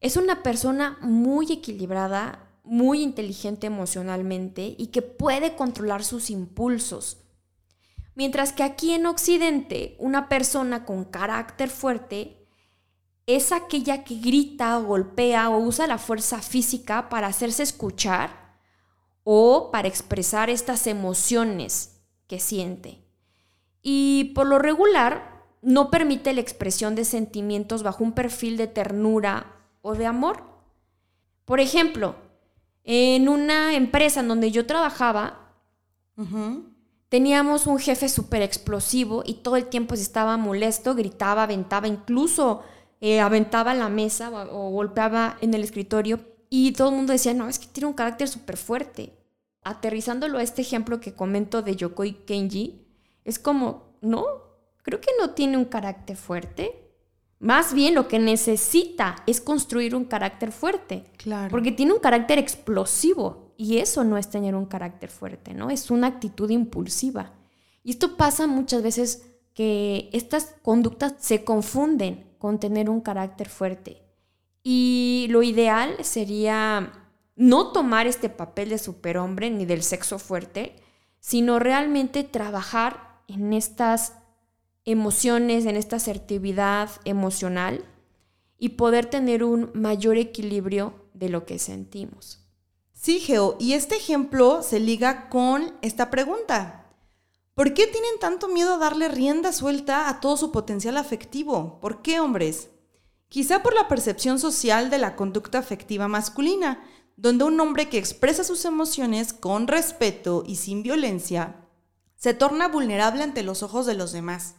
es 0.00 0.16
una 0.16 0.42
persona 0.42 0.98
muy 1.02 1.52
equilibrada, 1.52 2.49
muy 2.70 3.02
inteligente 3.02 3.66
emocionalmente 3.66 4.76
y 4.78 4.86
que 4.92 5.02
puede 5.02 5.56
controlar 5.56 6.04
sus 6.04 6.30
impulsos. 6.30 7.18
Mientras 8.14 8.52
que 8.52 8.62
aquí 8.62 8.92
en 8.92 9.06
Occidente, 9.06 9.96
una 9.98 10.28
persona 10.28 10.84
con 10.84 11.04
carácter 11.04 11.68
fuerte 11.68 12.46
es 13.26 13.50
aquella 13.50 14.04
que 14.04 14.20
grita, 14.20 14.78
golpea 14.78 15.50
o 15.50 15.58
usa 15.58 15.88
la 15.88 15.98
fuerza 15.98 16.42
física 16.42 17.08
para 17.08 17.26
hacerse 17.26 17.64
escuchar 17.64 18.60
o 19.24 19.70
para 19.72 19.88
expresar 19.88 20.48
estas 20.48 20.86
emociones 20.86 22.00
que 22.28 22.38
siente. 22.38 23.04
Y 23.82 24.30
por 24.32 24.46
lo 24.46 24.60
regular 24.60 25.42
no 25.60 25.90
permite 25.90 26.32
la 26.34 26.40
expresión 26.40 26.94
de 26.94 27.04
sentimientos 27.04 27.82
bajo 27.82 28.04
un 28.04 28.12
perfil 28.12 28.56
de 28.56 28.68
ternura 28.68 29.56
o 29.82 29.96
de 29.96 30.06
amor. 30.06 30.44
Por 31.44 31.58
ejemplo, 31.58 32.29
en 32.84 33.28
una 33.28 33.74
empresa 33.74 34.20
en 34.20 34.28
donde 34.28 34.50
yo 34.50 34.66
trabajaba, 34.66 35.54
teníamos 37.08 37.66
un 37.66 37.78
jefe 37.78 38.08
súper 38.08 38.42
explosivo 38.42 39.22
y 39.24 39.34
todo 39.34 39.56
el 39.56 39.66
tiempo 39.66 39.96
se 39.96 40.02
estaba 40.02 40.36
molesto, 40.36 40.94
gritaba, 40.94 41.44
aventaba, 41.44 41.88
incluso 41.88 42.62
eh, 43.00 43.20
aventaba 43.20 43.74
la 43.74 43.88
mesa 43.88 44.30
o, 44.30 44.66
o 44.66 44.70
golpeaba 44.70 45.36
en 45.40 45.54
el 45.54 45.62
escritorio. 45.62 46.20
Y 46.48 46.72
todo 46.72 46.90
el 46.90 46.96
mundo 46.96 47.12
decía, 47.12 47.32
no, 47.32 47.48
es 47.48 47.58
que 47.58 47.68
tiene 47.68 47.86
un 47.86 47.94
carácter 47.94 48.28
súper 48.28 48.56
fuerte. 48.56 49.12
Aterrizándolo 49.62 50.38
a 50.38 50.42
este 50.42 50.62
ejemplo 50.62 51.00
que 51.00 51.14
comento 51.14 51.62
de 51.62 51.76
Yokoi 51.76 52.24
Kenji, 52.24 52.86
es 53.24 53.38
como, 53.38 53.94
no, 54.00 54.24
creo 54.82 55.00
que 55.00 55.10
no 55.18 55.30
tiene 55.30 55.56
un 55.56 55.66
carácter 55.66 56.16
fuerte. 56.16 56.89
Más 57.40 57.72
bien 57.72 57.94
lo 57.94 58.06
que 58.06 58.18
necesita 58.18 59.16
es 59.26 59.40
construir 59.40 59.96
un 59.96 60.04
carácter 60.04 60.52
fuerte. 60.52 61.04
Claro. 61.16 61.50
Porque 61.50 61.72
tiene 61.72 61.94
un 61.94 61.98
carácter 61.98 62.38
explosivo 62.38 63.54
y 63.56 63.78
eso 63.78 64.04
no 64.04 64.18
es 64.18 64.28
tener 64.28 64.54
un 64.54 64.66
carácter 64.66 65.08
fuerte, 65.08 65.54
¿no? 65.54 65.70
Es 65.70 65.90
una 65.90 66.06
actitud 66.06 66.50
impulsiva. 66.50 67.32
Y 67.82 67.92
esto 67.92 68.18
pasa 68.18 68.46
muchas 68.46 68.82
veces 68.82 69.26
que 69.54 70.10
estas 70.12 70.54
conductas 70.62 71.14
se 71.18 71.42
confunden 71.42 72.30
con 72.38 72.60
tener 72.60 72.90
un 72.90 73.00
carácter 73.00 73.48
fuerte. 73.48 74.02
Y 74.62 75.26
lo 75.30 75.42
ideal 75.42 75.96
sería 76.04 76.92
no 77.36 77.72
tomar 77.72 78.06
este 78.06 78.28
papel 78.28 78.68
de 78.68 78.78
superhombre 78.78 79.50
ni 79.50 79.64
del 79.64 79.82
sexo 79.82 80.18
fuerte, 80.18 80.76
sino 81.20 81.58
realmente 81.58 82.22
trabajar 82.22 83.22
en 83.28 83.54
estas 83.54 84.19
emociones, 84.84 85.66
en 85.66 85.76
esta 85.76 85.96
asertividad 85.96 86.90
emocional 87.04 87.84
y 88.58 88.70
poder 88.70 89.06
tener 89.06 89.44
un 89.44 89.70
mayor 89.74 90.16
equilibrio 90.16 90.94
de 91.14 91.28
lo 91.28 91.46
que 91.46 91.58
sentimos. 91.58 92.40
Sí, 92.92 93.20
Geo, 93.20 93.56
y 93.58 93.72
este 93.72 93.96
ejemplo 93.96 94.62
se 94.62 94.78
liga 94.78 95.28
con 95.30 95.74
esta 95.80 96.10
pregunta. 96.10 96.86
¿Por 97.54 97.74
qué 97.74 97.86
tienen 97.86 98.18
tanto 98.20 98.48
miedo 98.48 98.74
a 98.74 98.78
darle 98.78 99.08
rienda 99.08 99.52
suelta 99.52 100.08
a 100.08 100.20
todo 100.20 100.36
su 100.36 100.52
potencial 100.52 100.96
afectivo? 100.96 101.78
¿Por 101.80 102.02
qué, 102.02 102.20
hombres? 102.20 102.68
Quizá 103.28 103.62
por 103.62 103.74
la 103.74 103.88
percepción 103.88 104.38
social 104.38 104.90
de 104.90 104.98
la 104.98 105.16
conducta 105.16 105.58
afectiva 105.58 106.08
masculina, 106.08 106.84
donde 107.16 107.44
un 107.44 107.58
hombre 107.60 107.88
que 107.88 107.98
expresa 107.98 108.44
sus 108.44 108.64
emociones 108.64 109.32
con 109.32 109.66
respeto 109.66 110.42
y 110.46 110.56
sin 110.56 110.82
violencia 110.82 111.68
se 112.16 112.34
torna 112.34 112.68
vulnerable 112.68 113.22
ante 113.22 113.42
los 113.42 113.62
ojos 113.62 113.86
de 113.86 113.94
los 113.94 114.12
demás. 114.12 114.56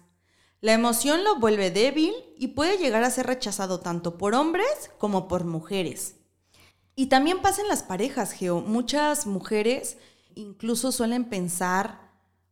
La 0.62 0.74
emoción 0.74 1.24
lo 1.24 1.40
vuelve 1.40 1.72
débil 1.72 2.14
y 2.38 2.50
puede 2.50 2.78
llegar 2.78 3.04
a 3.04 3.10
ser 3.10 3.26
rechazado 3.26 3.80
tanto 3.80 4.20
por 4.20 4.36
hombres 4.36 4.92
como 5.00 5.28
por 5.28 5.44
mujeres. 5.44 6.18
Y 6.96 7.08
también 7.08 7.42
pasa 7.42 7.64
en 7.64 7.68
las 7.68 7.82
parejas, 7.82 8.32
Geo. 8.32 8.62
Muchas 8.62 9.26
mujeres 9.26 9.98
incluso 10.36 10.92
suelen 10.92 11.26
pensar, 11.26 12.12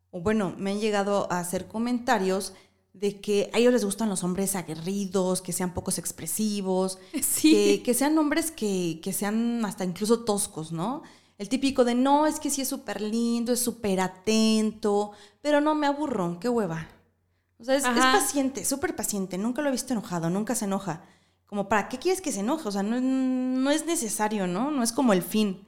o 0.10 0.22
bueno, 0.22 0.56
me 0.58 0.72
han 0.72 0.80
llegado 0.80 1.32
a 1.32 1.40
hacer 1.40 1.68
comentarios 1.68 2.54
de 2.94 3.22
que 3.22 3.52
a 3.54 3.60
ellos 3.60 3.74
les 3.74 3.86
gustan 3.86 4.10
los 4.10 4.24
hombres 4.24 4.56
aguerridos, 4.56 5.44
que 5.44 5.54
sean 5.54 5.76
pocos 5.76 6.00
expresivos, 6.00 6.98
que, 7.42 7.94
sean 7.94 8.18
hombres 8.18 8.50
que, 8.50 9.00
que 9.04 9.14
sean 9.14 9.64
hasta 9.64 9.86
incluso 9.86 10.22
toscos, 10.22 10.72
¿no? 10.72 11.04
El 11.38 11.48
típico 11.48 11.86
de 11.86 11.94
no, 11.94 12.26
es 12.26 12.40
que 12.40 12.50
sí 12.50 12.62
es 12.62 12.68
súper 12.68 13.02
lindo, 13.02 13.54
es 13.54 13.60
súper 13.60 14.02
atento, 14.02 15.12
pero 15.42 15.62
no 15.62 15.76
me 15.76 15.86
aburro, 15.86 16.40
qué 16.40 16.50
hueva. 16.50 16.90
O 17.60 17.66
sea, 17.66 17.76
es, 17.76 17.84
paciente, 17.84 18.64
súper 18.64 18.96
paciente. 18.96 19.38
Nunca 19.38 19.62
lo 19.62 19.68
he 19.68 19.74
visto 19.74 19.94
enojado, 19.94 20.30
nunca 20.30 20.56
se 20.56 20.66
enoja. 20.66 21.04
Como, 21.46 21.68
¿para 21.68 21.90
qué 21.90 22.00
quieres 22.00 22.22
que 22.22 22.32
se 22.32 22.40
enoje? 22.40 22.68
O 22.68 22.72
sea, 22.72 22.84
no, 22.84 23.02
no 23.02 23.72
es 23.72 23.86
necesario, 23.86 24.48
¿no? 24.48 24.72
No 24.72 24.82
es 24.82 24.94
como 24.94 25.12
el 25.12 25.24
fin. 25.24 25.66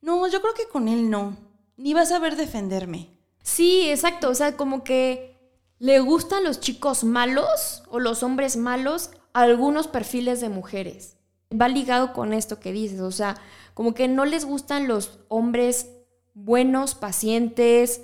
No, 0.00 0.26
yo 0.26 0.40
creo 0.40 0.54
que 0.54 0.68
con 0.68 0.88
él 0.88 1.10
no. 1.10 1.36
Ni 1.76 1.92
vas 1.92 2.12
a 2.12 2.18
ver 2.18 2.36
defenderme. 2.36 3.10
Sí, 3.42 3.90
exacto. 3.90 4.30
O 4.30 4.34
sea, 4.34 4.56
como 4.56 4.84
que 4.84 5.38
le 5.78 6.00
gustan 6.00 6.44
los 6.44 6.60
chicos 6.60 7.04
malos 7.04 7.82
o 7.90 8.00
los 8.00 8.22
hombres 8.22 8.56
malos 8.56 9.10
a 9.34 9.42
algunos 9.42 9.86
perfiles 9.86 10.40
de 10.40 10.48
mujeres. 10.48 11.18
Va 11.52 11.68
ligado 11.68 12.14
con 12.14 12.32
esto 12.32 12.58
que 12.58 12.72
dices. 12.72 13.00
O 13.00 13.12
sea, 13.12 13.36
como 13.74 13.92
que 13.92 14.08
no 14.08 14.24
les 14.24 14.46
gustan 14.46 14.88
los 14.88 15.18
hombres 15.28 15.90
buenos, 16.32 16.94
pacientes. 16.94 18.00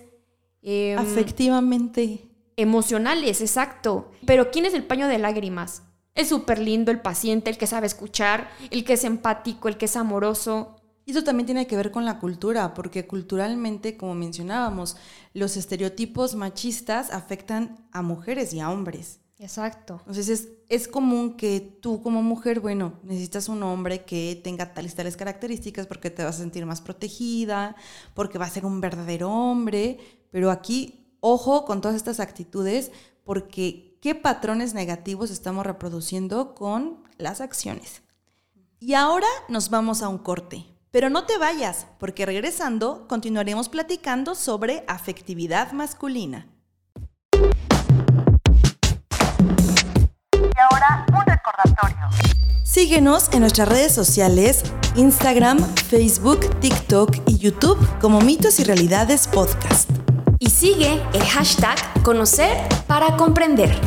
Eh, 0.63 0.95
Afectivamente 0.99 2.30
emocionales, 2.61 3.41
exacto. 3.41 4.11
Pero 4.27 4.51
¿quién 4.51 4.67
es 4.67 4.75
el 4.75 4.85
paño 4.85 5.09
de 5.09 5.19
lágrimas? 5.19 5.83
Es 6.15 6.29
súper 6.29 6.59
lindo, 6.59 6.91
el 6.91 7.01
paciente, 7.01 7.51
el 7.51 7.59
que 7.59 7.67
sabe 7.67 7.87
escuchar, 7.87 8.51
el 8.71 8.85
que 8.85 8.95
es 8.95 9.05
empático, 9.05 9.69
el 9.69 9.77
que 9.77 9.87
es 9.87 9.97
amoroso. 9.97 10.77
Y 11.07 11.13
eso 11.13 11.25
también 11.25 11.47
tiene 11.47 11.67
que 11.67 11.77
ver 11.77 11.91
con 11.91 12.05
la 12.05 12.19
cultura, 12.19 12.75
porque 12.75 13.07
culturalmente, 13.07 13.97
como 13.97 14.15
mencionábamos, 14.15 14.97
los 15.33 15.57
estereotipos 15.57 16.35
machistas 16.35 17.11
afectan 17.11 17.89
a 17.93 18.03
mujeres 18.03 18.53
y 18.53 18.61
a 18.61 18.71
hombres. 18.71 19.21
Exacto. 19.41 19.97
Entonces 20.01 20.29
es, 20.29 20.49
es 20.69 20.87
común 20.87 21.39
que 21.39 21.61
tú 21.81 22.03
como 22.03 22.23
mujer, 22.23 22.61
bueno, 22.61 23.01
necesitas 23.03 23.49
un 23.49 23.63
hombre 23.63 24.05
que 24.05 24.39
tenga 24.45 24.75
tales 24.75 24.95
tales 24.95 25.17
características 25.17 25.87
porque 25.87 26.11
te 26.11 26.23
vas 26.23 26.37
a 26.37 26.41
sentir 26.41 26.67
más 26.67 26.83
protegida, 26.83 27.75
porque 28.13 28.37
va 28.37 28.45
a 28.45 28.51
ser 28.51 28.67
un 28.67 28.83
verdadero 28.83 29.31
hombre, 29.31 29.99
pero 30.31 30.51
aquí 30.51 31.00
ojo 31.21 31.65
con 31.65 31.81
todas 31.81 31.97
estas 31.97 32.21
actitudes 32.21 32.91
porque 33.25 33.99
qué 34.01 34.15
patrones 34.15 34.75
negativos 34.75 35.31
estamos 35.31 35.65
reproduciendo 35.67 36.55
con 36.55 37.05
las 37.19 37.41
acciones. 37.41 38.03
Y 38.79 38.95
ahora 38.95 39.29
nos 39.49 39.71
vamos 39.71 40.03
a 40.03 40.09
un 40.09 40.19
corte. 40.19 40.67
Pero 40.91 41.09
no 41.09 41.25
te 41.25 41.39
vayas, 41.39 41.87
porque 41.99 42.27
regresando 42.27 43.07
continuaremos 43.07 43.69
platicando 43.69 44.35
sobre 44.35 44.83
afectividad 44.89 45.71
masculina. 45.73 46.49
ahora 50.61 51.07
un 51.09 51.25
recordatorio. 51.27 52.09
Síguenos 52.65 53.31
en 53.33 53.41
nuestras 53.41 53.69
redes 53.69 53.93
sociales, 53.93 54.63
Instagram, 54.95 55.59
Facebook, 55.75 56.61
TikTok 56.61 57.17
y 57.27 57.39
YouTube 57.39 57.79
como 58.01 58.21
Mitos 58.21 58.61
y 58.61 58.65
Realidades 58.65 59.27
Podcast. 59.27 60.00
Y 60.43 60.49
sigue 60.49 60.95
el 61.13 61.23
hashtag 61.23 61.77
Conocer 62.03 62.57
para 62.87 63.15
Comprender. 63.19 63.79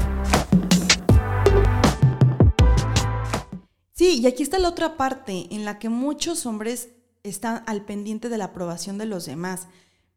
Sí, 3.94 4.20
y 4.22 4.28
aquí 4.28 4.44
está 4.44 4.60
la 4.60 4.70
otra 4.70 4.96
parte 4.96 5.48
en 5.50 5.66
la 5.66 5.80
que 5.80 5.90
muchos 5.90 6.46
hombres 6.46 6.90
están 7.24 7.64
al 7.66 7.86
pendiente 7.86 8.30
de 8.30 8.38
la 8.38 8.46
aprobación 8.46 9.00
de 9.00 9.08
los 9.08 9.26
demás. 9.26 9.68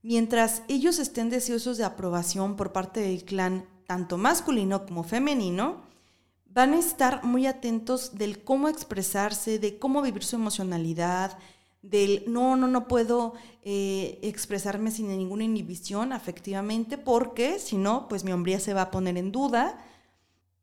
Mientras 0.02 0.62
ellos 0.68 0.98
estén 0.98 1.30
deseosos 1.30 1.78
de 1.78 1.84
aprobación 1.84 2.56
por 2.56 2.70
parte 2.70 3.00
del 3.00 3.24
clan, 3.24 3.64
tanto 3.86 4.18
masculino 4.18 4.84
como 4.84 5.04
femenino, 5.04 5.84
van 6.44 6.74
a 6.74 6.78
estar 6.78 7.24
muy 7.24 7.46
atentos 7.46 8.14
del 8.14 8.44
cómo 8.44 8.68
expresarse, 8.68 9.58
de 9.58 9.78
cómo 9.78 10.02
vivir 10.02 10.22
su 10.22 10.36
emocionalidad, 10.36 11.38
del 11.82 12.24
no, 12.26 12.56
no, 12.56 12.66
no 12.66 12.88
puedo 12.88 13.34
eh, 13.62 14.18
expresarme 14.22 14.90
sin 14.90 15.08
ninguna 15.08 15.44
inhibición 15.44 16.12
afectivamente, 16.12 16.98
porque 16.98 17.58
si 17.58 17.76
no, 17.76 18.08
pues 18.08 18.24
mi 18.24 18.32
hombría 18.32 18.60
se 18.60 18.74
va 18.74 18.82
a 18.82 18.90
poner 18.90 19.16
en 19.16 19.32
duda. 19.32 19.78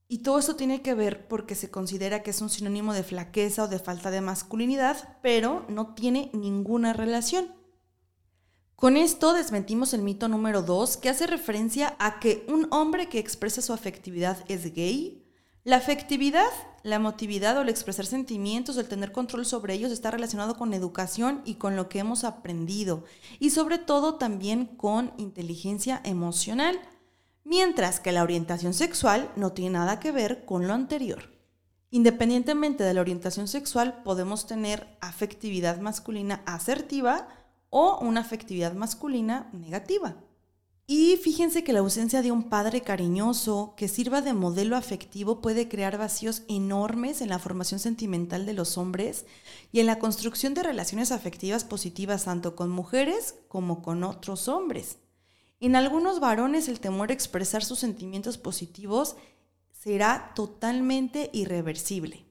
Y 0.07 0.19
todo 0.19 0.37
eso 0.37 0.55
tiene 0.55 0.81
que 0.81 0.93
ver 0.93 1.27
porque 1.27 1.55
se 1.55 1.71
considera 1.71 2.21
que 2.21 2.31
es 2.31 2.41
un 2.41 2.49
sinónimo 2.49 2.93
de 2.93 3.03
flaqueza 3.03 3.63
o 3.63 3.67
de 3.67 3.79
falta 3.79 4.11
de 4.11 4.21
masculinidad, 4.21 5.17
pero 5.21 5.65
no 5.69 5.95
tiene 5.95 6.29
ninguna 6.33 6.93
relación. 6.93 7.47
Con 8.75 8.97
esto 8.97 9.33
desmentimos 9.33 9.93
el 9.93 10.01
mito 10.01 10.27
número 10.27 10.61
2, 10.61 10.97
que 10.97 11.07
hace 11.07 11.25
referencia 11.25 11.95
a 11.99 12.19
que 12.19 12.45
un 12.49 12.67
hombre 12.69 13.07
que 13.07 13.17
expresa 13.17 13.61
su 13.61 13.71
afectividad 13.71 14.43
es 14.49 14.73
gay. 14.73 15.22
La 15.63 15.77
afectividad, 15.77 16.49
la 16.83 16.97
emotividad 16.97 17.57
o 17.57 17.61
el 17.61 17.69
expresar 17.69 18.05
sentimientos, 18.05 18.75
el 18.77 18.87
tener 18.87 19.13
control 19.13 19.45
sobre 19.45 19.73
ellos 19.73 19.91
está 19.91 20.11
relacionado 20.11 20.57
con 20.57 20.73
educación 20.73 21.41
y 21.45 21.55
con 21.55 21.77
lo 21.77 21.87
que 21.87 21.99
hemos 21.99 22.25
aprendido 22.25 23.05
y 23.39 23.51
sobre 23.51 23.77
todo 23.77 24.15
también 24.15 24.65
con 24.65 25.13
inteligencia 25.17 26.01
emocional, 26.03 26.79
mientras 27.45 28.01
que 28.01 28.11
la 28.11 28.23
orientación 28.23 28.73
sexual 28.73 29.31
no 29.37 29.53
tiene 29.53 29.77
nada 29.77 30.01
que 30.01 30.11
ver 30.11 30.43
con 30.43 30.67
lo 30.67 30.73
anterior. 30.73 31.31
Independientemente 31.91 32.83
de 32.83 32.93
la 32.93 33.01
orientación 33.01 33.47
sexual, 33.47 34.01
podemos 34.03 34.47
tener 34.47 34.97
afectividad 34.99 35.79
masculina 35.79 36.41
asertiva, 36.45 37.27
o 37.75 37.97
una 38.01 38.21
afectividad 38.21 38.73
masculina 38.73 39.49
negativa. 39.51 40.15
Y 40.85 41.15
fíjense 41.15 41.63
que 41.63 41.71
la 41.71 41.79
ausencia 41.79 42.21
de 42.21 42.31
un 42.31 42.49
padre 42.49 42.81
cariñoso 42.81 43.73
que 43.77 43.87
sirva 43.87 44.21
de 44.21 44.33
modelo 44.33 44.75
afectivo 44.75 45.39
puede 45.39 45.69
crear 45.69 45.97
vacíos 45.97 46.43
enormes 46.49 47.21
en 47.21 47.29
la 47.29 47.39
formación 47.39 47.79
sentimental 47.79 48.45
de 48.45 48.53
los 48.53 48.77
hombres 48.77 49.25
y 49.71 49.79
en 49.79 49.85
la 49.85 49.97
construcción 49.97 50.53
de 50.53 50.63
relaciones 50.63 51.13
afectivas 51.13 51.63
positivas 51.63 52.25
tanto 52.25 52.57
con 52.57 52.69
mujeres 52.69 53.35
como 53.47 53.81
con 53.81 54.03
otros 54.03 54.49
hombres. 54.49 54.97
En 55.61 55.77
algunos 55.77 56.19
varones 56.19 56.67
el 56.67 56.81
temor 56.81 57.11
a 57.11 57.13
expresar 57.13 57.63
sus 57.63 57.79
sentimientos 57.79 58.37
positivos 58.37 59.15
será 59.71 60.33
totalmente 60.35 61.29
irreversible. 61.31 62.25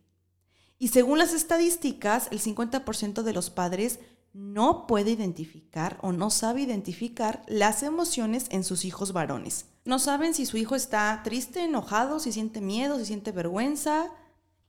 Y 0.79 0.89
según 0.89 1.19
las 1.19 1.33
estadísticas, 1.33 2.29
el 2.33 2.41
50% 2.41 3.23
de 3.23 3.33
los 3.33 3.49
padres 3.49 4.01
no 4.33 4.87
puede 4.87 5.11
identificar 5.11 5.99
o 6.01 6.13
no 6.13 6.31
sabe 6.31 6.63
identificar 6.63 7.43
las 7.47 7.83
emociones 7.83 8.47
en 8.51 8.65
sus 8.65 8.85
hijos 8.85 9.13
varones. 9.13 9.67
No 9.85 9.99
saben 9.99 10.33
si 10.33 10.47
su 10.47 10.57
hijo 10.57 10.75
está 10.75 11.21
triste, 11.23 11.65
enojado, 11.65 12.19
si 12.19 12.33
siente 12.33 12.61
miedo, 12.61 12.99
si 12.99 13.05
siente 13.05 13.33
vergüenza. 13.33 14.11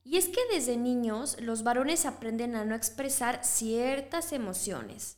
Y 0.03 0.17
es 0.17 0.27
que 0.27 0.41
desde 0.51 0.75
niños 0.75 1.37
los 1.39 1.63
varones 1.63 2.05
aprenden 2.05 2.55
a 2.55 2.65
no 2.65 2.75
expresar 2.75 3.45
ciertas 3.45 4.33
emociones. 4.33 5.17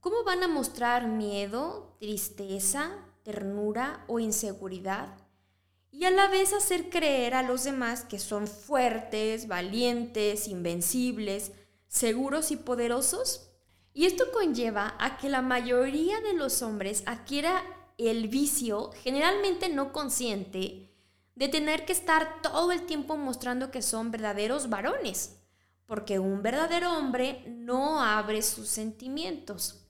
¿Cómo 0.00 0.24
van 0.24 0.42
a 0.42 0.48
mostrar 0.48 1.08
miedo, 1.08 1.96
tristeza, 2.00 2.90
ternura 3.22 4.04
o 4.08 4.18
inseguridad? 4.18 5.16
Y 5.90 6.04
a 6.04 6.10
la 6.10 6.28
vez 6.28 6.52
hacer 6.52 6.90
creer 6.90 7.34
a 7.34 7.42
los 7.42 7.64
demás 7.64 8.04
que 8.04 8.18
son 8.18 8.46
fuertes, 8.46 9.48
valientes, 9.48 10.48
invencibles, 10.48 11.52
seguros 11.88 12.50
y 12.50 12.56
poderosos 12.56 13.49
y 14.00 14.06
esto 14.06 14.32
conlleva 14.32 14.94
a 14.98 15.18
que 15.18 15.28
la 15.28 15.42
mayoría 15.42 16.22
de 16.22 16.32
los 16.32 16.62
hombres 16.62 17.02
adquiera 17.04 17.62
el 17.98 18.28
vicio, 18.28 18.92
generalmente 19.02 19.68
no 19.68 19.92
consciente, 19.92 20.90
de 21.34 21.48
tener 21.48 21.84
que 21.84 21.92
estar 21.92 22.40
todo 22.40 22.72
el 22.72 22.86
tiempo 22.86 23.18
mostrando 23.18 23.70
que 23.70 23.82
son 23.82 24.10
verdaderos 24.10 24.70
varones, 24.70 25.42
porque 25.84 26.18
un 26.18 26.40
verdadero 26.40 26.96
hombre 26.96 27.44
no 27.46 28.00
abre 28.00 28.40
sus 28.40 28.68
sentimientos. 28.68 29.86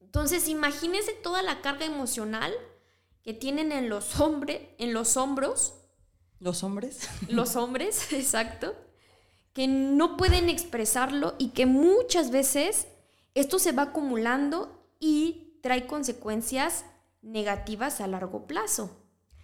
Entonces, 0.00 0.48
imagínense 0.48 1.12
toda 1.12 1.42
la 1.42 1.60
carga 1.60 1.84
emocional 1.84 2.54
que 3.22 3.34
tienen 3.34 3.72
en 3.72 3.90
los 3.90 4.20
hombres, 4.20 4.70
en 4.78 4.94
los 4.94 5.18
hombros. 5.18 5.74
¿Los 6.40 6.64
hombres? 6.64 7.10
Los 7.28 7.56
hombres, 7.56 8.10
exacto. 8.14 8.74
Que 9.52 9.68
no 9.68 10.16
pueden 10.16 10.48
expresarlo 10.48 11.34
y 11.38 11.50
que 11.50 11.66
muchas 11.66 12.30
veces 12.30 12.86
esto 13.34 13.58
se 13.58 13.72
va 13.72 13.84
acumulando 13.84 14.86
y 15.00 15.58
trae 15.62 15.86
consecuencias 15.86 16.84
negativas 17.22 18.00
a 18.00 18.06
largo 18.06 18.46
plazo. 18.46 18.90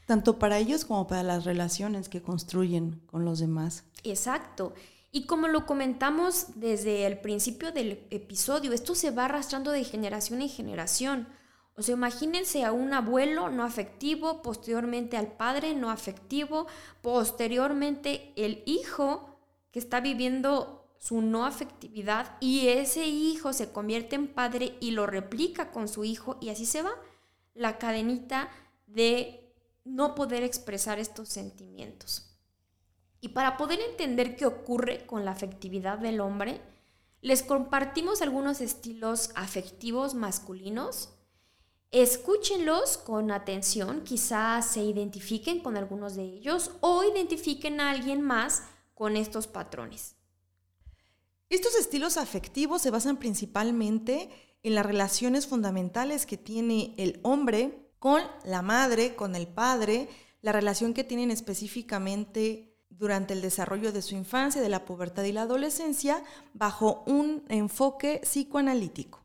Tanto 0.06 0.38
para 0.38 0.58
ellos 0.58 0.84
como 0.84 1.06
para 1.06 1.22
las 1.22 1.44
relaciones 1.44 2.08
que 2.08 2.22
construyen 2.22 3.02
con 3.06 3.24
los 3.24 3.38
demás. 3.38 3.84
Exacto. 4.04 4.72
Y 5.10 5.26
como 5.26 5.48
lo 5.48 5.66
comentamos 5.66 6.48
desde 6.56 7.06
el 7.06 7.18
principio 7.18 7.72
del 7.72 8.06
episodio, 8.10 8.72
esto 8.72 8.94
se 8.94 9.10
va 9.10 9.24
arrastrando 9.24 9.70
de 9.70 9.84
generación 9.84 10.42
en 10.42 10.48
generación. 10.48 11.28
O 11.76 11.82
sea, 11.82 11.94
imagínense 11.94 12.64
a 12.64 12.72
un 12.72 12.92
abuelo 12.92 13.50
no 13.50 13.64
afectivo, 13.64 14.42
posteriormente 14.42 15.16
al 15.16 15.28
padre 15.28 15.74
no 15.74 15.90
afectivo, 15.90 16.66
posteriormente 17.02 18.32
el 18.36 18.62
hijo 18.66 19.38
que 19.70 19.78
está 19.78 20.00
viviendo 20.00 20.77
su 20.98 21.22
no 21.22 21.46
afectividad 21.46 22.36
y 22.40 22.68
ese 22.68 23.06
hijo 23.06 23.52
se 23.52 23.72
convierte 23.72 24.16
en 24.16 24.28
padre 24.28 24.76
y 24.80 24.90
lo 24.90 25.06
replica 25.06 25.70
con 25.70 25.88
su 25.88 26.04
hijo 26.04 26.36
y 26.40 26.50
así 26.50 26.66
se 26.66 26.82
va 26.82 26.92
la 27.54 27.78
cadenita 27.78 28.50
de 28.86 29.54
no 29.84 30.14
poder 30.14 30.42
expresar 30.42 30.98
estos 30.98 31.28
sentimientos. 31.28 32.36
Y 33.20 33.28
para 33.28 33.56
poder 33.56 33.80
entender 33.80 34.36
qué 34.36 34.46
ocurre 34.46 35.06
con 35.06 35.24
la 35.24 35.32
afectividad 35.32 35.98
del 35.98 36.20
hombre, 36.20 36.60
les 37.20 37.42
compartimos 37.42 38.22
algunos 38.22 38.60
estilos 38.60 39.30
afectivos 39.34 40.14
masculinos. 40.14 41.10
Escúchenlos 41.90 42.98
con 42.98 43.32
atención, 43.32 44.02
quizás 44.02 44.66
se 44.66 44.84
identifiquen 44.84 45.60
con 45.60 45.76
algunos 45.76 46.14
de 46.14 46.22
ellos 46.22 46.70
o 46.80 47.02
identifiquen 47.02 47.80
a 47.80 47.90
alguien 47.90 48.20
más 48.20 48.64
con 48.94 49.16
estos 49.16 49.46
patrones. 49.46 50.17
Estos 51.50 51.74
estilos 51.76 52.18
afectivos 52.18 52.82
se 52.82 52.90
basan 52.90 53.16
principalmente 53.16 54.28
en 54.62 54.74
las 54.74 54.84
relaciones 54.84 55.46
fundamentales 55.46 56.26
que 56.26 56.36
tiene 56.36 56.94
el 56.98 57.20
hombre 57.22 57.88
con 57.98 58.22
la 58.44 58.60
madre, 58.60 59.16
con 59.16 59.34
el 59.34 59.46
padre, 59.46 60.08
la 60.42 60.52
relación 60.52 60.92
que 60.92 61.04
tienen 61.04 61.30
específicamente 61.30 62.76
durante 62.90 63.32
el 63.32 63.40
desarrollo 63.40 63.92
de 63.92 64.02
su 64.02 64.14
infancia, 64.14 64.60
de 64.60 64.68
la 64.68 64.84
pubertad 64.84 65.24
y 65.24 65.32
la 65.32 65.42
adolescencia, 65.42 66.22
bajo 66.52 67.02
un 67.06 67.44
enfoque 67.48 68.20
psicoanalítico. 68.22 69.24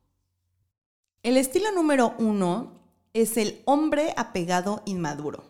El 1.24 1.38
estilo 1.38 1.72
número 1.72 2.16
uno 2.20 2.84
es 3.14 3.38
el 3.38 3.62
hombre 3.66 4.14
apegado 4.18 4.82
inmaduro. 4.86 5.44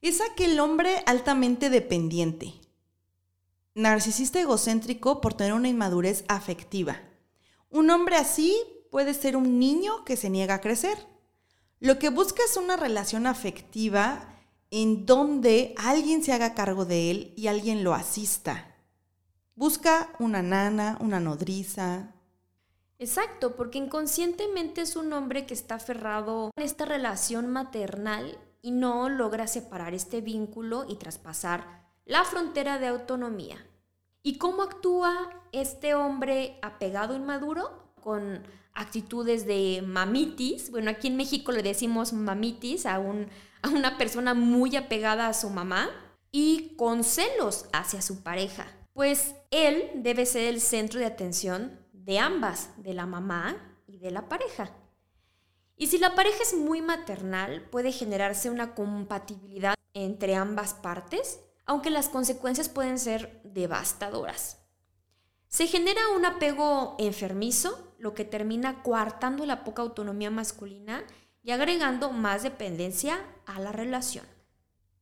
Es 0.00 0.20
aquel 0.20 0.58
hombre 0.60 1.02
altamente 1.06 1.70
dependiente, 1.70 2.54
narcisista 3.74 4.40
egocéntrico 4.40 5.20
por 5.20 5.34
tener 5.34 5.52
una 5.52 5.68
inmadurez 5.68 6.24
afectiva. 6.28 7.00
Un 7.70 7.90
hombre 7.90 8.16
así 8.16 8.56
puede 8.90 9.14
ser 9.14 9.36
un 9.36 9.58
niño 9.58 10.04
que 10.04 10.16
se 10.16 10.30
niega 10.30 10.54
a 10.54 10.60
crecer. 10.60 10.98
Lo 11.78 11.98
que 11.98 12.10
busca 12.10 12.42
es 12.44 12.56
una 12.56 12.76
relación 12.76 13.26
afectiva 13.26 14.36
en 14.70 15.06
donde 15.06 15.74
alguien 15.78 16.22
se 16.22 16.32
haga 16.32 16.54
cargo 16.54 16.84
de 16.84 17.10
él 17.10 17.34
y 17.36 17.46
alguien 17.46 17.82
lo 17.84 17.94
asista. 17.94 18.74
Busca 19.54 20.12
una 20.18 20.42
nana, 20.42 20.96
una 21.00 21.20
nodriza. 21.20 22.14
Exacto, 22.98 23.56
porque 23.56 23.78
inconscientemente 23.78 24.82
es 24.82 24.94
un 24.94 25.12
hombre 25.12 25.46
que 25.46 25.54
está 25.54 25.76
aferrado 25.76 26.50
a 26.56 26.62
esta 26.62 26.84
relación 26.84 27.48
maternal 27.48 28.38
y 28.62 28.72
no 28.72 29.08
logra 29.08 29.46
separar 29.46 29.94
este 29.94 30.20
vínculo 30.20 30.84
y 30.88 30.96
traspasar 30.96 31.79
la 32.10 32.24
frontera 32.24 32.80
de 32.80 32.88
autonomía. 32.88 33.64
¿Y 34.24 34.36
cómo 34.38 34.62
actúa 34.62 35.30
este 35.52 35.94
hombre 35.94 36.58
apegado 36.60 37.14
inmaduro? 37.14 37.92
Con 38.02 38.42
actitudes 38.74 39.46
de 39.46 39.80
mamitis. 39.86 40.72
Bueno, 40.72 40.90
aquí 40.90 41.06
en 41.06 41.16
México 41.16 41.52
le 41.52 41.62
decimos 41.62 42.12
mamitis 42.12 42.84
a, 42.84 42.96
a 42.96 43.68
una 43.68 43.96
persona 43.96 44.34
muy 44.34 44.74
apegada 44.74 45.28
a 45.28 45.34
su 45.34 45.50
mamá. 45.50 45.88
y 46.32 46.74
con 46.76 47.02
celos 47.04 47.66
hacia 47.72 48.02
su 48.02 48.22
pareja, 48.22 48.66
pues 48.92 49.34
él 49.50 49.90
debe 49.96 50.26
ser 50.26 50.44
el 50.44 50.60
centro 50.60 51.00
de 51.00 51.06
atención 51.06 51.78
de 51.92 52.18
ambas, 52.18 52.70
de 52.82 52.94
la 52.94 53.06
mamá 53.06 53.56
y 53.86 53.98
de 53.98 54.10
la 54.10 54.28
pareja. 54.28 54.70
Y 55.76 55.88
si 55.88 55.98
la 55.98 56.14
pareja 56.14 56.42
es 56.42 56.54
muy 56.54 56.82
maternal, 56.82 57.68
puede 57.70 57.90
generarse 57.90 58.50
una 58.50 58.74
compatibilidad 58.74 59.74
entre 59.94 60.34
ambas 60.36 60.74
partes, 60.74 61.40
aunque 61.70 61.90
las 61.90 62.08
consecuencias 62.08 62.68
pueden 62.68 62.98
ser 62.98 63.40
devastadoras. 63.44 64.58
Se 65.46 65.68
genera 65.68 66.00
un 66.16 66.26
apego 66.26 66.96
enfermizo, 66.98 67.94
lo 67.96 68.12
que 68.12 68.24
termina 68.24 68.82
coartando 68.82 69.46
la 69.46 69.62
poca 69.62 69.82
autonomía 69.82 70.32
masculina 70.32 71.04
y 71.44 71.52
agregando 71.52 72.10
más 72.10 72.42
dependencia 72.42 73.20
a 73.46 73.60
la 73.60 73.70
relación. 73.70 74.26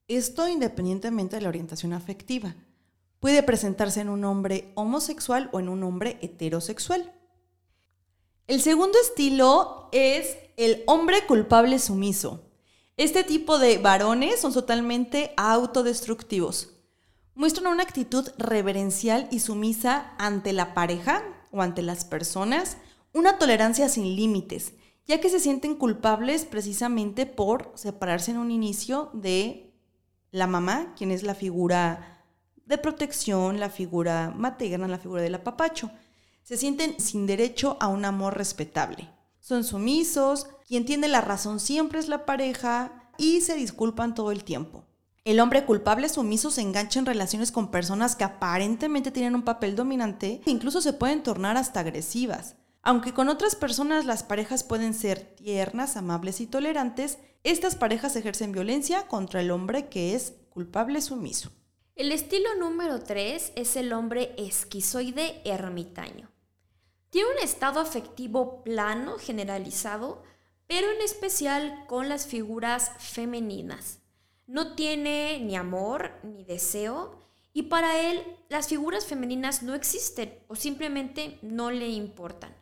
Esto 0.08 0.46
independientemente 0.46 1.36
de 1.36 1.42
la 1.42 1.48
orientación 1.48 1.94
afectiva. 1.94 2.54
Puede 3.18 3.42
presentarse 3.42 4.02
en 4.02 4.10
un 4.10 4.26
hombre 4.26 4.70
homosexual 4.74 5.48
o 5.52 5.60
en 5.60 5.70
un 5.70 5.82
hombre 5.82 6.18
heterosexual. 6.20 7.14
El 8.46 8.60
segundo 8.60 8.98
estilo 9.00 9.88
es 9.90 10.36
el 10.58 10.84
hombre 10.86 11.26
culpable 11.26 11.78
sumiso. 11.78 12.47
Este 12.98 13.22
tipo 13.22 13.60
de 13.60 13.78
varones 13.78 14.40
son 14.40 14.52
totalmente 14.52 15.32
autodestructivos. 15.36 16.70
Muestran 17.36 17.72
una 17.72 17.84
actitud 17.84 18.28
reverencial 18.38 19.28
y 19.30 19.38
sumisa 19.38 20.14
ante 20.18 20.52
la 20.52 20.74
pareja 20.74 21.22
o 21.52 21.62
ante 21.62 21.82
las 21.82 22.04
personas, 22.04 22.76
una 23.12 23.38
tolerancia 23.38 23.88
sin 23.88 24.16
límites, 24.16 24.72
ya 25.06 25.20
que 25.20 25.28
se 25.28 25.38
sienten 25.38 25.76
culpables 25.76 26.44
precisamente 26.44 27.24
por 27.24 27.70
separarse 27.76 28.32
en 28.32 28.38
un 28.38 28.50
inicio 28.50 29.10
de 29.12 29.72
la 30.32 30.48
mamá, 30.48 30.96
quien 30.96 31.12
es 31.12 31.22
la 31.22 31.36
figura 31.36 32.24
de 32.66 32.78
protección, 32.78 33.60
la 33.60 33.70
figura 33.70 34.34
materna, 34.36 34.88
la 34.88 34.98
figura 34.98 35.22
del 35.22 35.36
apapacho. 35.36 35.92
Se 36.42 36.56
sienten 36.56 36.98
sin 36.98 37.28
derecho 37.28 37.76
a 37.78 37.86
un 37.86 38.04
amor 38.04 38.36
respetable. 38.36 39.08
Son 39.48 39.64
sumisos, 39.64 40.46
quien 40.66 40.84
tiene 40.84 41.08
la 41.08 41.22
razón 41.22 41.58
siempre 41.58 41.98
es 41.98 42.08
la 42.08 42.26
pareja 42.26 43.10
y 43.16 43.40
se 43.40 43.54
disculpan 43.54 44.14
todo 44.14 44.30
el 44.30 44.44
tiempo. 44.44 44.84
El 45.24 45.40
hombre 45.40 45.64
culpable 45.64 46.10
sumiso 46.10 46.50
se 46.50 46.60
engancha 46.60 46.98
en 46.98 47.06
relaciones 47.06 47.50
con 47.50 47.70
personas 47.70 48.14
que 48.14 48.24
aparentemente 48.24 49.10
tienen 49.10 49.34
un 49.34 49.44
papel 49.44 49.74
dominante 49.74 50.42
e 50.44 50.50
incluso 50.50 50.82
se 50.82 50.92
pueden 50.92 51.22
tornar 51.22 51.56
hasta 51.56 51.80
agresivas. 51.80 52.56
Aunque 52.82 53.14
con 53.14 53.30
otras 53.30 53.56
personas 53.56 54.04
las 54.04 54.22
parejas 54.22 54.64
pueden 54.64 54.92
ser 54.92 55.34
tiernas, 55.36 55.96
amables 55.96 56.42
y 56.42 56.46
tolerantes, 56.46 57.16
estas 57.42 57.74
parejas 57.74 58.16
ejercen 58.16 58.52
violencia 58.52 59.08
contra 59.08 59.40
el 59.40 59.50
hombre 59.50 59.88
que 59.88 60.14
es 60.14 60.34
culpable 60.50 61.00
sumiso. 61.00 61.52
El 61.96 62.12
estilo 62.12 62.54
número 62.60 63.00
3 63.00 63.52
es 63.56 63.76
el 63.76 63.94
hombre 63.94 64.34
esquizoide 64.36 65.40
ermitaño. 65.46 66.28
Tiene 67.10 67.30
un 67.30 67.38
estado 67.38 67.80
afectivo 67.80 68.62
plano, 68.62 69.18
generalizado, 69.18 70.22
pero 70.66 70.90
en 70.90 71.00
especial 71.00 71.84
con 71.86 72.08
las 72.08 72.26
figuras 72.26 72.92
femeninas. 72.98 74.00
No 74.46 74.74
tiene 74.74 75.40
ni 75.40 75.56
amor 75.56 76.12
ni 76.22 76.44
deseo 76.44 77.26
y 77.52 77.64
para 77.64 78.00
él 78.00 78.22
las 78.48 78.68
figuras 78.68 79.06
femeninas 79.06 79.62
no 79.62 79.74
existen 79.74 80.38
o 80.48 80.54
simplemente 80.54 81.38
no 81.42 81.70
le 81.70 81.88
importan. 81.88 82.54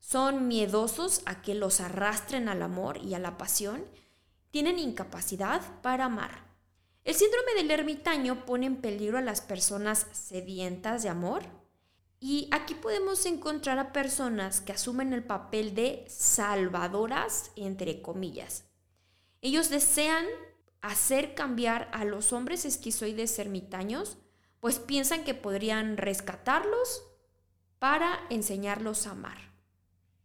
Son 0.00 0.48
miedosos 0.48 1.22
a 1.26 1.42
que 1.42 1.54
los 1.54 1.80
arrastren 1.80 2.48
al 2.48 2.62
amor 2.62 2.98
y 2.98 3.14
a 3.14 3.18
la 3.18 3.38
pasión. 3.38 3.84
Tienen 4.50 4.78
incapacidad 4.78 5.62
para 5.82 6.06
amar. 6.06 6.48
El 7.04 7.14
síndrome 7.14 7.54
del 7.56 7.70
ermitaño 7.70 8.44
pone 8.44 8.66
en 8.66 8.76
peligro 8.76 9.18
a 9.18 9.22
las 9.22 9.40
personas 9.40 10.06
sedientas 10.12 11.02
de 11.02 11.08
amor 11.08 11.42
y 12.20 12.47
podemos 12.88 13.26
encontrar 13.26 13.78
a 13.78 13.92
personas 13.92 14.62
que 14.62 14.72
asumen 14.72 15.12
el 15.12 15.22
papel 15.22 15.74
de 15.74 16.06
salvadoras, 16.08 17.50
entre 17.54 18.00
comillas. 18.00 18.64
Ellos 19.42 19.68
desean 19.68 20.24
hacer 20.80 21.34
cambiar 21.34 21.90
a 21.92 22.06
los 22.06 22.32
hombres 22.32 22.64
esquizoides 22.64 23.38
ermitaños, 23.38 24.16
pues 24.58 24.78
piensan 24.78 25.24
que 25.24 25.34
podrían 25.34 25.98
rescatarlos 25.98 27.02
para 27.78 28.20
enseñarlos 28.30 29.06
a 29.06 29.10
amar. 29.10 29.36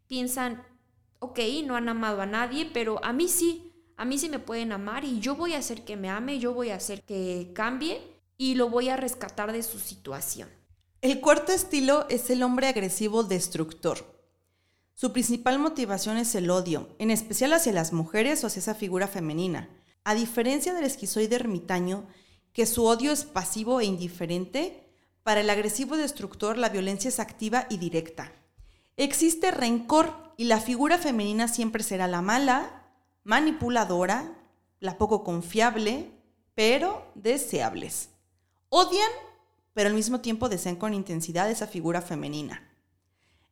Piensan, 0.07 0.65
ok, 1.19 1.39
no 1.65 1.75
han 1.75 1.89
amado 1.89 2.21
a 2.21 2.25
nadie, 2.25 2.71
pero 2.73 3.03
a 3.03 3.11
mí 3.11 3.27
sí, 3.27 3.73
a 3.97 4.05
mí 4.05 4.17
sí 4.17 4.29
me 4.29 4.39
pueden 4.39 4.71
amar 4.71 5.03
y 5.03 5.19
yo 5.19 5.35
voy 5.35 5.53
a 5.53 5.57
hacer 5.57 5.83
que 5.83 5.97
me 5.97 6.09
ame, 6.09 6.39
yo 6.39 6.53
voy 6.53 6.69
a 6.69 6.75
hacer 6.75 7.03
que 7.03 7.51
cambie 7.53 8.21
y 8.37 8.55
lo 8.55 8.69
voy 8.69 8.87
a 8.87 8.95
rescatar 8.95 9.51
de 9.51 9.63
su 9.63 9.79
situación. 9.79 10.62
El 11.03 11.19
cuarto 11.19 11.51
estilo 11.51 12.07
es 12.07 12.29
el 12.29 12.43
hombre 12.43 12.67
agresivo 12.67 13.25
destructor. 13.25 14.21
Su 14.93 15.11
principal 15.11 15.59
motivación 15.59 16.15
es 16.15 16.33
el 16.33 16.49
odio, 16.49 16.95
en 16.97 17.11
especial 17.11 17.51
hacia 17.51 17.73
las 17.73 17.91
mujeres 17.91 18.41
o 18.41 18.47
hacia 18.47 18.61
esa 18.61 18.73
figura 18.73 19.09
femenina. 19.09 19.67
A 20.05 20.15
diferencia 20.15 20.73
del 20.73 20.85
esquizoide 20.85 21.35
ermitaño, 21.35 22.07
que 22.53 22.65
su 22.65 22.85
odio 22.85 23.11
es 23.11 23.25
pasivo 23.25 23.81
e 23.81 23.85
indiferente, 23.85 24.81
para 25.23 25.41
el 25.41 25.49
agresivo 25.49 25.97
destructor 25.97 26.57
la 26.57 26.69
violencia 26.69 27.09
es 27.09 27.19
activa 27.19 27.67
y 27.69 27.79
directa. 27.79 28.31
Existe 28.95 29.51
rencor 29.51 30.33
y 30.37 30.45
la 30.45 30.61
figura 30.61 30.97
femenina 30.97 31.49
siempre 31.49 31.83
será 31.83 32.07
la 32.07 32.21
mala, 32.21 32.87
manipuladora, 33.25 34.37
la 34.79 34.97
poco 34.97 35.25
confiable, 35.25 36.13
pero 36.55 37.11
deseables. 37.15 38.07
Odian 38.69 39.11
pero 39.73 39.89
al 39.89 39.95
mismo 39.95 40.21
tiempo 40.21 40.49
desean 40.49 40.75
con 40.75 40.93
intensidad 40.93 41.49
esa 41.49 41.67
figura 41.67 42.01
femenina. 42.01 42.69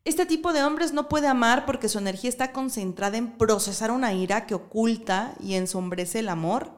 Este 0.03 0.25
tipo 0.25 0.51
de 0.51 0.63
hombres 0.63 0.93
no 0.93 1.09
puede 1.09 1.27
amar 1.27 1.67
porque 1.67 1.87
su 1.87 1.99
energía 1.99 2.29
está 2.29 2.51
concentrada 2.51 3.17
en 3.17 3.37
procesar 3.37 3.91
una 3.91 4.13
ira 4.13 4.47
que 4.47 4.55
oculta 4.55 5.35
y 5.39 5.53
ensombrece 5.53 6.19
el 6.19 6.29
amor. 6.29 6.71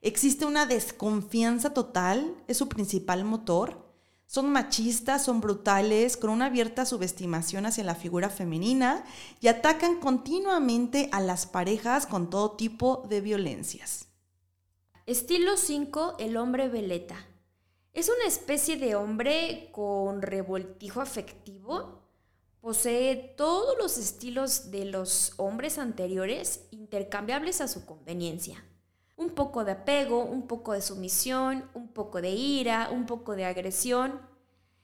Existe 0.00 0.44
una 0.44 0.64
desconfianza 0.64 1.74
total, 1.74 2.36
es 2.46 2.56
su 2.56 2.68
principal 2.68 3.24
motor. 3.24 3.88
Son 4.26 4.52
machistas, 4.52 5.24
son 5.24 5.40
brutales, 5.40 6.16
con 6.16 6.30
una 6.30 6.46
abierta 6.46 6.84
subestimación 6.84 7.66
hacia 7.66 7.82
la 7.82 7.96
figura 7.96 8.28
femenina 8.28 9.04
y 9.40 9.48
atacan 9.48 9.98
continuamente 9.98 11.08
a 11.12 11.20
las 11.20 11.46
parejas 11.46 12.06
con 12.06 12.30
todo 12.30 12.52
tipo 12.52 13.06
de 13.08 13.22
violencias. 13.22 14.06
Estilo 15.06 15.56
5, 15.56 16.16
el 16.18 16.36
hombre 16.36 16.68
veleta. 16.68 17.27
Es 17.92 18.08
una 18.08 18.26
especie 18.26 18.76
de 18.76 18.94
hombre 18.94 19.70
con 19.72 20.22
revoltijo 20.22 21.00
afectivo. 21.00 22.02
Posee 22.60 23.34
todos 23.36 23.76
los 23.78 23.98
estilos 23.98 24.70
de 24.70 24.84
los 24.84 25.32
hombres 25.36 25.78
anteriores 25.78 26.66
intercambiables 26.70 27.60
a 27.60 27.68
su 27.68 27.86
conveniencia. 27.86 28.64
Un 29.16 29.30
poco 29.30 29.64
de 29.64 29.72
apego, 29.72 30.24
un 30.24 30.46
poco 30.46 30.74
de 30.74 30.82
sumisión, 30.82 31.68
un 31.74 31.88
poco 31.88 32.20
de 32.20 32.30
ira, 32.30 32.90
un 32.92 33.06
poco 33.06 33.34
de 33.34 33.46
agresión. 33.46 34.20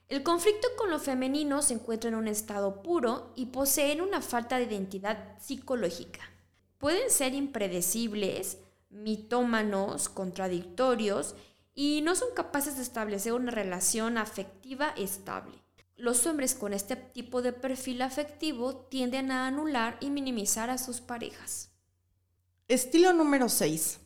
El 0.09 0.23
conflicto 0.23 0.67
con 0.77 0.89
lo 0.89 0.99
femenino 0.99 1.61
se 1.61 1.75
encuentra 1.75 2.09
en 2.09 2.15
un 2.15 2.27
estado 2.27 2.81
puro 2.83 3.31
y 3.35 3.47
poseen 3.47 4.01
una 4.01 4.21
falta 4.21 4.57
de 4.57 4.65
identidad 4.65 5.39
psicológica. 5.39 6.21
Pueden 6.77 7.09
ser 7.09 7.33
impredecibles, 7.33 8.57
mitómanos, 8.89 10.09
contradictorios 10.09 11.35
y 11.75 12.01
no 12.01 12.15
son 12.15 12.29
capaces 12.33 12.77
de 12.77 12.83
establecer 12.83 13.33
una 13.33 13.51
relación 13.51 14.17
afectiva 14.17 14.93
estable. 14.97 15.61
Los 15.97 16.25
hombres 16.25 16.55
con 16.55 16.73
este 16.73 16.95
tipo 16.95 17.41
de 17.41 17.53
perfil 17.53 18.01
afectivo 18.01 18.75
tienden 18.89 19.31
a 19.31 19.47
anular 19.47 19.97
y 19.99 20.09
minimizar 20.09 20.69
a 20.69 20.77
sus 20.77 21.01
parejas. 21.01 21.71
Estilo 22.67 23.13
número 23.13 23.49
6. 23.49 23.99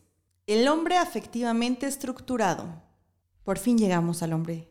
El 0.47 0.67
hombre 0.67 0.97
afectivamente 0.97 1.87
estructurado. 1.87 2.81
Por 3.43 3.59
fin 3.59 3.77
llegamos 3.77 4.21
al 4.23 4.33
hombre 4.33 4.67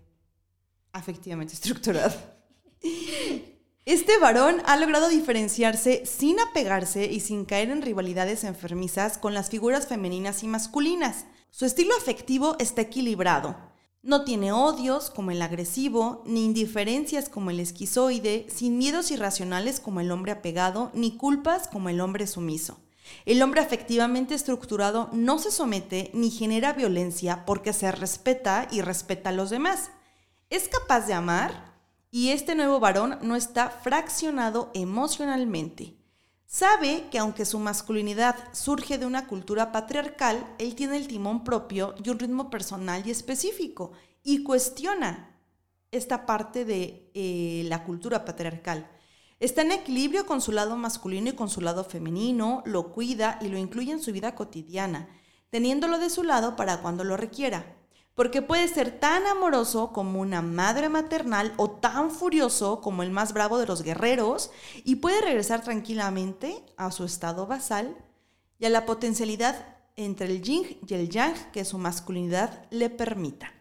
afectivamente 0.92 1.54
estructurado. 1.54 2.14
Este 3.84 4.18
varón 4.18 4.60
ha 4.66 4.76
logrado 4.76 5.08
diferenciarse 5.08 6.04
sin 6.04 6.38
apegarse 6.40 7.06
y 7.06 7.20
sin 7.20 7.46
caer 7.46 7.70
en 7.70 7.80
rivalidades 7.80 8.44
enfermizas 8.44 9.16
con 9.16 9.32
las 9.32 9.48
figuras 9.48 9.86
femeninas 9.86 10.42
y 10.42 10.46
masculinas 10.46 11.24
su 11.50 11.64
estilo 11.64 11.94
afectivo 11.96 12.56
está 12.58 12.82
equilibrado. 12.82 13.56
No 14.02 14.24
tiene 14.24 14.52
odios 14.52 15.10
como 15.10 15.32
el 15.32 15.42
agresivo, 15.42 16.22
ni 16.24 16.44
indiferencias 16.44 17.28
como 17.28 17.50
el 17.50 17.60
esquizoide, 17.60 18.46
sin 18.48 18.78
miedos 18.78 19.10
irracionales 19.10 19.80
como 19.80 20.00
el 20.00 20.10
hombre 20.12 20.32
apegado, 20.32 20.90
ni 20.94 21.16
culpas 21.16 21.68
como 21.68 21.88
el 21.88 22.00
hombre 22.00 22.26
sumiso. 22.26 22.78
El 23.26 23.42
hombre 23.42 23.60
afectivamente 23.60 24.34
estructurado 24.34 25.10
no 25.12 25.38
se 25.38 25.50
somete 25.50 26.10
ni 26.14 26.30
genera 26.30 26.72
violencia 26.72 27.44
porque 27.44 27.72
se 27.72 27.90
respeta 27.90 28.68
y 28.70 28.82
respeta 28.82 29.30
a 29.30 29.32
los 29.32 29.50
demás. 29.50 29.90
Es 30.50 30.68
capaz 30.68 31.06
de 31.06 31.14
amar 31.14 31.74
y 32.10 32.30
este 32.30 32.54
nuevo 32.54 32.80
varón 32.80 33.18
no 33.22 33.36
está 33.36 33.68
fraccionado 33.68 34.70
emocionalmente. 34.74 35.97
Sabe 36.50 37.08
que 37.10 37.18
aunque 37.18 37.44
su 37.44 37.58
masculinidad 37.58 38.34
surge 38.52 38.96
de 38.96 39.04
una 39.04 39.26
cultura 39.26 39.70
patriarcal, 39.70 40.46
él 40.58 40.74
tiene 40.74 40.96
el 40.96 41.06
timón 41.06 41.44
propio 41.44 41.94
y 42.02 42.08
un 42.08 42.18
ritmo 42.18 42.48
personal 42.48 43.06
y 43.06 43.10
específico 43.10 43.92
y 44.22 44.44
cuestiona 44.44 45.38
esta 45.90 46.24
parte 46.24 46.64
de 46.64 47.10
eh, 47.12 47.64
la 47.66 47.84
cultura 47.84 48.24
patriarcal. 48.24 48.90
Está 49.40 49.60
en 49.60 49.72
equilibrio 49.72 50.24
con 50.24 50.40
su 50.40 50.52
lado 50.52 50.74
masculino 50.78 51.28
y 51.28 51.34
con 51.34 51.50
su 51.50 51.60
lado 51.60 51.84
femenino, 51.84 52.62
lo 52.64 52.92
cuida 52.94 53.38
y 53.42 53.48
lo 53.48 53.58
incluye 53.58 53.92
en 53.92 54.00
su 54.00 54.10
vida 54.10 54.34
cotidiana, 54.34 55.06
teniéndolo 55.50 55.98
de 55.98 56.08
su 56.08 56.22
lado 56.22 56.56
para 56.56 56.80
cuando 56.80 57.04
lo 57.04 57.18
requiera 57.18 57.77
porque 58.18 58.42
puede 58.42 58.66
ser 58.66 58.98
tan 58.98 59.28
amoroso 59.28 59.92
como 59.92 60.20
una 60.20 60.42
madre 60.42 60.88
maternal 60.88 61.54
o 61.56 61.70
tan 61.70 62.10
furioso 62.10 62.80
como 62.80 63.04
el 63.04 63.12
más 63.12 63.32
bravo 63.32 63.58
de 63.58 63.66
los 63.66 63.84
guerreros 63.84 64.50
y 64.82 64.96
puede 64.96 65.20
regresar 65.20 65.62
tranquilamente 65.62 66.64
a 66.76 66.90
su 66.90 67.04
estado 67.04 67.46
basal 67.46 67.96
y 68.58 68.64
a 68.64 68.70
la 68.70 68.86
potencialidad 68.86 69.76
entre 69.94 70.26
el 70.26 70.42
yin 70.42 70.80
y 70.84 70.94
el 70.94 71.08
yang 71.08 71.36
que 71.52 71.64
su 71.64 71.78
masculinidad 71.78 72.66
le 72.70 72.90
permita. 72.90 73.54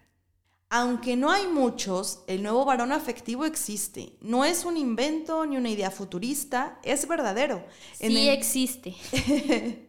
Aunque 0.69 1.15
no 1.15 1.29
hay 1.29 1.45
muchos, 1.45 2.23
el 2.25 2.41
nuevo 2.41 2.65
varón 2.65 2.91
afectivo 2.91 3.45
existe. 3.45 4.13
No 4.21 4.43
es 4.43 4.65
un 4.65 4.75
invento 4.75 5.45
ni 5.45 5.57
una 5.57 5.69
idea 5.69 5.91
futurista, 5.91 6.79
es 6.81 7.07
verdadero. 7.07 7.63
Sí 7.99 8.27
existe. 8.27 8.95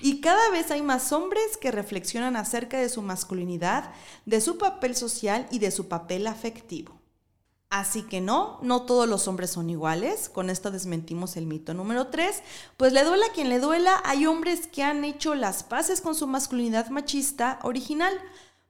Y 0.00 0.20
cada 0.20 0.50
vez 0.50 0.70
hay 0.70 0.82
más 0.82 1.12
hombres 1.12 1.56
que 1.56 1.70
reflexionan 1.70 2.36
acerca 2.36 2.78
de 2.78 2.88
su 2.88 3.02
masculinidad, 3.02 3.92
de 4.26 4.40
su 4.40 4.58
papel 4.58 4.94
social 4.94 5.46
y 5.50 5.58
de 5.58 5.70
su 5.70 5.88
papel 5.88 6.26
afectivo. 6.26 6.98
Así 7.70 8.02
que 8.02 8.22
no, 8.22 8.58
no 8.62 8.82
todos 8.82 9.06
los 9.06 9.28
hombres 9.28 9.50
son 9.50 9.68
iguales. 9.68 10.30
Con 10.30 10.48
esto 10.48 10.70
desmentimos 10.70 11.36
el 11.36 11.46
mito 11.46 11.74
número 11.74 12.06
3. 12.06 12.42
Pues 12.78 12.92
le 12.92 13.04
duela 13.04 13.26
a 13.26 13.32
quien 13.32 13.50
le 13.50 13.60
duela, 13.60 14.00
hay 14.04 14.24
hombres 14.24 14.66
que 14.66 14.82
han 14.82 15.04
hecho 15.04 15.34
las 15.34 15.64
paces 15.64 16.00
con 16.00 16.14
su 16.14 16.26
masculinidad 16.26 16.88
machista 16.88 17.58
original. 17.62 18.18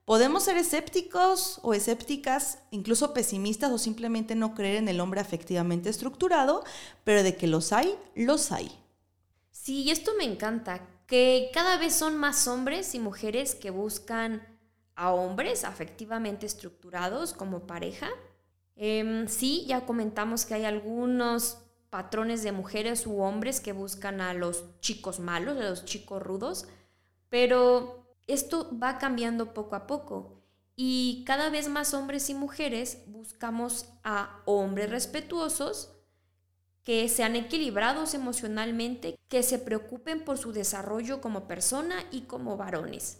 Podemos 0.04 0.44
ser 0.44 0.56
escépticos 0.56 1.60
o 1.62 1.74
escépticas, 1.74 2.58
incluso 2.70 3.12
pesimistas 3.12 3.70
o 3.70 3.78
simplemente 3.78 4.34
no 4.34 4.54
creer 4.54 4.76
en 4.76 4.88
el 4.88 5.00
hombre 5.00 5.20
afectivamente 5.20 5.90
estructurado, 5.90 6.64
pero 7.04 7.22
de 7.22 7.36
que 7.36 7.46
los 7.46 7.72
hay, 7.72 7.94
los 8.14 8.50
hay. 8.50 8.72
Sí, 9.52 9.90
esto 9.90 10.12
me 10.16 10.24
encanta 10.24 10.80
que 11.08 11.50
cada 11.54 11.78
vez 11.78 11.94
son 11.94 12.18
más 12.18 12.46
hombres 12.46 12.94
y 12.94 13.00
mujeres 13.00 13.54
que 13.54 13.70
buscan 13.70 14.46
a 14.94 15.12
hombres 15.12 15.64
afectivamente 15.64 16.44
estructurados 16.44 17.32
como 17.32 17.66
pareja. 17.66 18.10
Em, 18.76 19.26
sí, 19.26 19.64
ya 19.66 19.86
comentamos 19.86 20.44
que 20.44 20.54
hay 20.54 20.66
algunos 20.66 21.58
patrones 21.88 22.42
de 22.42 22.52
mujeres 22.52 23.06
u 23.06 23.20
hombres 23.22 23.60
que 23.60 23.72
buscan 23.72 24.20
a 24.20 24.34
los 24.34 24.78
chicos 24.80 25.18
malos, 25.18 25.56
a 25.56 25.70
los 25.70 25.86
chicos 25.86 26.22
rudos, 26.22 26.68
pero 27.30 28.14
esto 28.26 28.70
va 28.78 28.98
cambiando 28.98 29.54
poco 29.54 29.76
a 29.76 29.86
poco 29.86 30.42
y 30.76 31.24
cada 31.26 31.48
vez 31.48 31.70
más 31.70 31.94
hombres 31.94 32.28
y 32.28 32.34
mujeres 32.34 33.02
buscamos 33.06 33.86
a 34.04 34.42
hombres 34.44 34.90
respetuosos 34.90 35.97
que 36.88 37.06
sean 37.10 37.36
equilibrados 37.36 38.14
emocionalmente, 38.14 39.18
que 39.28 39.42
se 39.42 39.58
preocupen 39.58 40.24
por 40.24 40.38
su 40.38 40.52
desarrollo 40.52 41.20
como 41.20 41.46
persona 41.46 42.02
y 42.10 42.22
como 42.22 42.56
varones, 42.56 43.18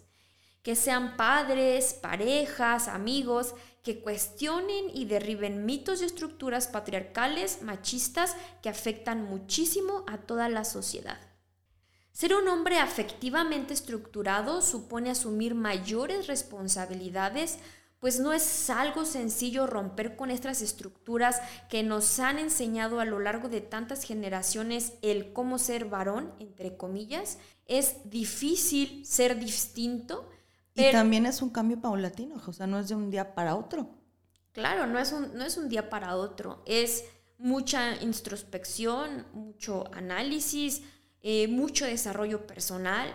que 0.63 0.75
sean 0.75 1.19
padres, 1.19 1.93
parejas, 1.93 2.89
amigos, 2.89 3.55
que 3.83 4.01
cuestionen 4.01 4.87
y 4.95 5.05
derriben 5.05 5.67
mitos 5.67 6.01
y 6.01 6.07
estructuras 6.07 6.67
patriarcales, 6.67 7.61
machistas, 7.61 8.37
que 8.63 8.71
afectan 8.71 9.25
muchísimo 9.25 10.03
a 10.07 10.17
toda 10.17 10.49
la 10.49 10.65
sociedad. 10.65 11.21
Ser 12.11 12.35
un 12.35 12.49
hombre 12.49 12.79
afectivamente 12.79 13.75
estructurado 13.75 14.63
supone 14.63 15.11
asumir 15.11 15.55
mayores 15.55 16.27
responsabilidades 16.27 17.59
pues 18.01 18.21
no 18.21 18.33
es 18.33 18.71
algo 18.71 19.05
sencillo 19.05 19.67
romper 19.67 20.15
con 20.15 20.31
estas 20.31 20.63
estructuras 20.63 21.41
que 21.69 21.83
nos 21.83 22.21
han 22.21 22.39
enseñado 22.39 23.01
a 23.01 23.05
lo 23.05 23.19
largo 23.19 23.49
de 23.49 23.61
tantas 23.61 24.05
generaciones 24.05 24.93
el 25.03 25.33
cómo 25.33 25.59
ser 25.59 25.87
varón, 25.87 26.33
entre 26.39 26.77
comillas. 26.77 27.39
Es 27.67 27.97
difícil 28.09 29.05
ser 29.05 29.39
distinto. 29.39 30.29
Y 30.75 30.93
también 30.93 31.27
es 31.27 31.43
un 31.43 31.51
cambio 31.51 31.81
paulatino, 31.81 32.41
o 32.47 32.53
sea, 32.53 32.69
no 32.69 32.79
es 32.79 32.89
de 32.89 32.95
un 32.95 33.11
día 33.11 33.35
para 33.35 33.57
otro. 33.57 33.91
Claro, 34.53 34.87
no 34.87 35.01
es 35.01 35.13
un, 35.13 35.35
no 35.35 35.45
es 35.45 35.57
un 35.57 35.69
día 35.69 35.91
para 35.91 36.17
otro, 36.17 36.63
es 36.67 37.05
mucha 37.37 38.01
introspección, 38.01 39.27
mucho 39.33 39.93
análisis, 39.93 40.83
eh, 41.21 41.49
mucho 41.49 41.85
desarrollo 41.85 42.47
personal 42.47 43.13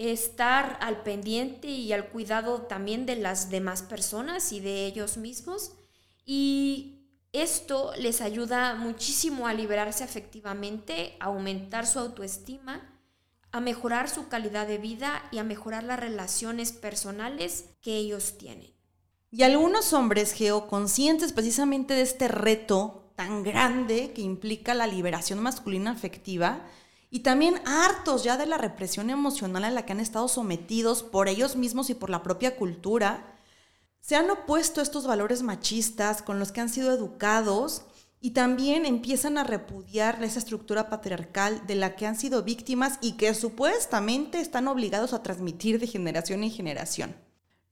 estar 0.00 0.78
al 0.80 1.02
pendiente 1.02 1.68
y 1.68 1.92
al 1.92 2.08
cuidado 2.08 2.62
también 2.62 3.04
de 3.04 3.16
las 3.16 3.50
demás 3.50 3.82
personas 3.82 4.50
y 4.52 4.60
de 4.60 4.86
ellos 4.86 5.18
mismos. 5.18 5.72
Y 6.24 7.00
esto 7.32 7.92
les 7.98 8.22
ayuda 8.22 8.74
muchísimo 8.76 9.46
a 9.46 9.52
liberarse 9.52 10.02
afectivamente, 10.02 11.16
a 11.20 11.26
aumentar 11.26 11.86
su 11.86 11.98
autoestima, 11.98 12.80
a 13.52 13.60
mejorar 13.60 14.08
su 14.08 14.28
calidad 14.28 14.66
de 14.66 14.78
vida 14.78 15.22
y 15.32 15.38
a 15.38 15.44
mejorar 15.44 15.84
las 15.84 16.00
relaciones 16.00 16.72
personales 16.72 17.66
que 17.82 17.96
ellos 17.96 18.38
tienen. 18.38 18.72
Y 19.30 19.42
algunos 19.42 19.92
hombres 19.92 20.32
geoconscientes 20.32 21.34
precisamente 21.34 21.92
de 21.92 22.02
este 22.02 22.26
reto 22.26 23.12
tan 23.16 23.42
grande 23.42 24.12
que 24.14 24.22
implica 24.22 24.72
la 24.72 24.86
liberación 24.86 25.40
masculina 25.40 25.90
afectiva, 25.90 26.66
y 27.10 27.20
también 27.20 27.60
hartos 27.66 28.22
ya 28.22 28.36
de 28.36 28.46
la 28.46 28.56
represión 28.56 29.10
emocional 29.10 29.64
a 29.64 29.70
la 29.70 29.84
que 29.84 29.92
han 29.92 30.00
estado 30.00 30.28
sometidos 30.28 31.02
por 31.02 31.28
ellos 31.28 31.56
mismos 31.56 31.90
y 31.90 31.94
por 31.94 32.08
la 32.08 32.22
propia 32.22 32.56
cultura, 32.56 33.36
se 34.00 34.16
han 34.16 34.30
opuesto 34.30 34.80
a 34.80 34.84
estos 34.84 35.06
valores 35.06 35.42
machistas 35.42 36.22
con 36.22 36.38
los 36.38 36.52
que 36.52 36.60
han 36.60 36.68
sido 36.68 36.92
educados 36.92 37.82
y 38.20 38.30
también 38.30 38.86
empiezan 38.86 39.38
a 39.38 39.44
repudiar 39.44 40.22
esa 40.22 40.38
estructura 40.38 40.88
patriarcal 40.88 41.66
de 41.66 41.74
la 41.74 41.96
que 41.96 42.06
han 42.06 42.16
sido 42.16 42.42
víctimas 42.42 42.98
y 43.00 43.12
que 43.12 43.34
supuestamente 43.34 44.40
están 44.40 44.68
obligados 44.68 45.12
a 45.12 45.22
transmitir 45.22 45.80
de 45.80 45.86
generación 45.86 46.44
en 46.44 46.50
generación. 46.50 47.16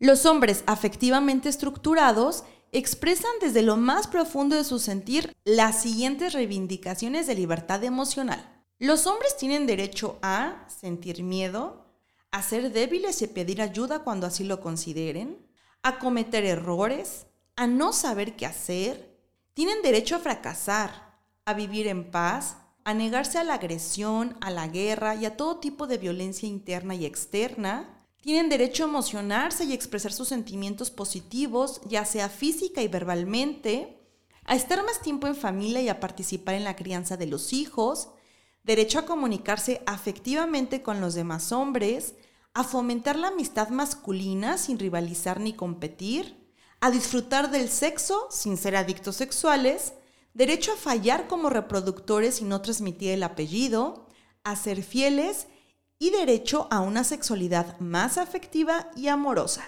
Los 0.00 0.26
hombres 0.26 0.64
afectivamente 0.66 1.48
estructurados 1.48 2.44
expresan 2.72 3.30
desde 3.40 3.62
lo 3.62 3.76
más 3.76 4.06
profundo 4.06 4.56
de 4.56 4.64
su 4.64 4.78
sentir 4.78 5.34
las 5.44 5.82
siguientes 5.82 6.32
reivindicaciones 6.32 7.26
de 7.26 7.34
libertad 7.34 7.84
emocional. 7.84 8.57
Los 8.80 9.08
hombres 9.08 9.36
tienen 9.36 9.66
derecho 9.66 10.20
a 10.22 10.64
sentir 10.68 11.24
miedo, 11.24 11.84
a 12.30 12.42
ser 12.42 12.72
débiles 12.72 13.20
y 13.22 13.26
pedir 13.26 13.60
ayuda 13.60 14.04
cuando 14.04 14.24
así 14.28 14.44
lo 14.44 14.60
consideren, 14.60 15.44
a 15.82 15.98
cometer 15.98 16.44
errores, 16.44 17.26
a 17.56 17.66
no 17.66 17.92
saber 17.92 18.36
qué 18.36 18.46
hacer. 18.46 19.18
Tienen 19.52 19.82
derecho 19.82 20.14
a 20.14 20.20
fracasar, 20.20 21.18
a 21.44 21.54
vivir 21.54 21.88
en 21.88 22.12
paz, 22.12 22.58
a 22.84 22.94
negarse 22.94 23.38
a 23.38 23.44
la 23.44 23.54
agresión, 23.54 24.36
a 24.40 24.52
la 24.52 24.68
guerra 24.68 25.16
y 25.16 25.26
a 25.26 25.36
todo 25.36 25.58
tipo 25.58 25.88
de 25.88 25.98
violencia 25.98 26.48
interna 26.48 26.94
y 26.94 27.04
externa. 27.04 28.06
Tienen 28.20 28.48
derecho 28.48 28.84
a 28.84 28.88
emocionarse 28.88 29.64
y 29.64 29.72
expresar 29.72 30.12
sus 30.12 30.28
sentimientos 30.28 30.92
positivos, 30.92 31.80
ya 31.84 32.04
sea 32.04 32.28
física 32.28 32.80
y 32.80 32.86
verbalmente, 32.86 33.98
a 34.44 34.54
estar 34.54 34.84
más 34.84 35.02
tiempo 35.02 35.26
en 35.26 35.34
familia 35.34 35.82
y 35.82 35.88
a 35.88 35.98
participar 35.98 36.54
en 36.54 36.64
la 36.64 36.76
crianza 36.76 37.16
de 37.16 37.26
los 37.26 37.52
hijos, 37.52 38.10
derecho 38.68 38.98
a 38.98 39.06
comunicarse 39.06 39.80
afectivamente 39.86 40.82
con 40.82 41.00
los 41.00 41.14
demás 41.14 41.52
hombres, 41.52 42.16
a 42.52 42.64
fomentar 42.64 43.16
la 43.16 43.28
amistad 43.28 43.70
masculina 43.70 44.58
sin 44.58 44.78
rivalizar 44.78 45.40
ni 45.40 45.54
competir, 45.54 46.52
a 46.78 46.90
disfrutar 46.90 47.50
del 47.50 47.70
sexo 47.70 48.28
sin 48.30 48.58
ser 48.58 48.76
adictos 48.76 49.16
sexuales, 49.16 49.94
derecho 50.34 50.74
a 50.74 50.76
fallar 50.76 51.28
como 51.28 51.48
reproductores 51.48 52.42
y 52.42 52.44
no 52.44 52.60
transmitir 52.60 53.12
el 53.12 53.22
apellido, 53.22 54.06
a 54.44 54.54
ser 54.54 54.82
fieles 54.82 55.46
y 55.98 56.10
derecho 56.10 56.68
a 56.70 56.80
una 56.80 57.04
sexualidad 57.04 57.80
más 57.80 58.18
afectiva 58.18 58.90
y 58.94 59.08
amorosa. 59.08 59.64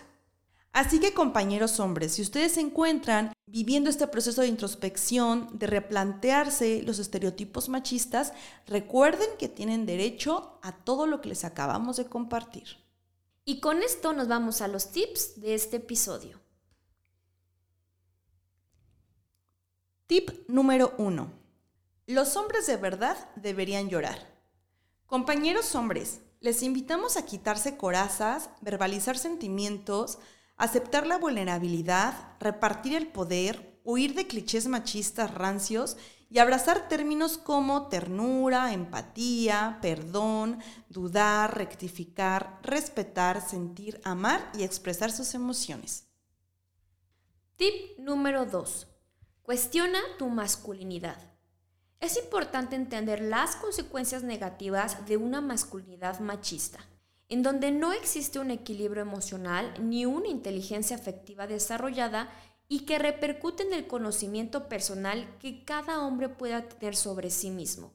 Así 0.72 1.00
que 1.00 1.14
compañeros 1.14 1.80
hombres, 1.80 2.12
si 2.12 2.22
ustedes 2.22 2.52
se 2.52 2.60
encuentran 2.60 3.32
viviendo 3.46 3.90
este 3.90 4.06
proceso 4.06 4.42
de 4.42 4.46
introspección, 4.46 5.58
de 5.58 5.66
replantearse 5.66 6.82
los 6.82 7.00
estereotipos 7.00 7.68
machistas, 7.68 8.32
recuerden 8.66 9.28
que 9.38 9.48
tienen 9.48 9.84
derecho 9.84 10.60
a 10.62 10.72
todo 10.72 11.06
lo 11.06 11.20
que 11.20 11.30
les 11.30 11.44
acabamos 11.44 11.96
de 11.96 12.06
compartir. 12.06 12.78
Y 13.44 13.58
con 13.58 13.82
esto 13.82 14.12
nos 14.12 14.28
vamos 14.28 14.60
a 14.60 14.68
los 14.68 14.92
tips 14.92 15.40
de 15.40 15.54
este 15.54 15.78
episodio. 15.78 16.40
Tip 20.06 20.30
número 20.48 20.94
1. 20.98 21.32
Los 22.06 22.36
hombres 22.36 22.66
de 22.68 22.76
verdad 22.76 23.16
deberían 23.34 23.88
llorar. 23.88 24.18
Compañeros 25.06 25.74
hombres, 25.74 26.20
les 26.40 26.62
invitamos 26.62 27.16
a 27.16 27.26
quitarse 27.26 27.76
corazas, 27.76 28.50
verbalizar 28.60 29.18
sentimientos, 29.18 30.18
aceptar 30.60 31.06
la 31.06 31.16
vulnerabilidad, 31.16 32.36
repartir 32.38 32.94
el 32.94 33.08
poder, 33.08 33.80
huir 33.82 34.14
de 34.14 34.26
clichés 34.26 34.68
machistas 34.68 35.32
rancios 35.32 35.96
y 36.28 36.38
abrazar 36.38 36.86
términos 36.86 37.38
como 37.38 37.88
ternura, 37.88 38.74
empatía, 38.74 39.78
perdón, 39.80 40.58
dudar, 40.90 41.56
rectificar, 41.56 42.60
respetar, 42.62 43.40
sentir, 43.40 44.02
amar 44.04 44.52
y 44.52 44.62
expresar 44.62 45.10
sus 45.10 45.34
emociones. 45.34 46.06
Tip 47.56 47.98
número 47.98 48.44
2. 48.44 48.86
Cuestiona 49.42 49.98
tu 50.18 50.28
masculinidad. 50.28 51.18
Es 52.00 52.18
importante 52.18 52.76
entender 52.76 53.22
las 53.22 53.56
consecuencias 53.56 54.22
negativas 54.22 55.06
de 55.06 55.16
una 55.16 55.40
masculinidad 55.40 56.20
machista, 56.20 56.80
en 57.30 57.42
donde 57.42 57.70
no 57.70 57.92
existe 57.92 58.40
un 58.40 58.50
equilibrio 58.50 59.02
emocional 59.02 59.72
ni 59.80 60.04
una 60.04 60.28
inteligencia 60.28 60.96
afectiva 60.96 61.46
desarrollada 61.46 62.28
y 62.68 62.80
que 62.80 62.98
repercute 62.98 63.62
en 63.62 63.72
el 63.72 63.86
conocimiento 63.86 64.68
personal 64.68 65.38
que 65.38 65.64
cada 65.64 66.02
hombre 66.02 66.28
pueda 66.28 66.68
tener 66.68 66.94
sobre 66.94 67.30
sí 67.30 67.50
mismo. 67.50 67.94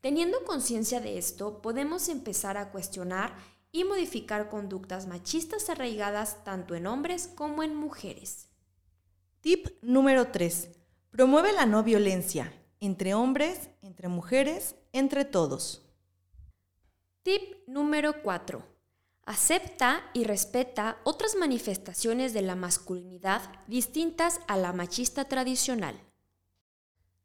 Teniendo 0.00 0.44
conciencia 0.44 1.00
de 1.00 1.18
esto, 1.18 1.62
podemos 1.62 2.08
empezar 2.08 2.56
a 2.56 2.70
cuestionar 2.70 3.34
y 3.70 3.84
modificar 3.84 4.48
conductas 4.48 5.06
machistas 5.06 5.70
arraigadas 5.70 6.44
tanto 6.44 6.74
en 6.74 6.86
hombres 6.86 7.30
como 7.34 7.62
en 7.62 7.74
mujeres. 7.76 8.48
Tip 9.40 9.68
número 9.82 10.32
3. 10.32 10.70
Promueve 11.10 11.52
la 11.52 11.66
no 11.66 11.82
violencia 11.82 12.52
entre 12.80 13.14
hombres, 13.14 13.70
entre 13.82 14.08
mujeres, 14.08 14.74
entre 14.92 15.24
todos. 15.24 15.87
Tip 17.24 17.66
número 17.66 18.22
4 18.22 18.64
Acepta 19.24 20.02
y 20.14 20.24
respeta 20.24 20.98
otras 21.04 21.34
manifestaciones 21.34 22.32
de 22.32 22.42
la 22.42 22.54
masculinidad 22.54 23.42
distintas 23.66 24.40
a 24.46 24.56
la 24.56 24.72
machista 24.72 25.26
tradicional. 25.26 26.00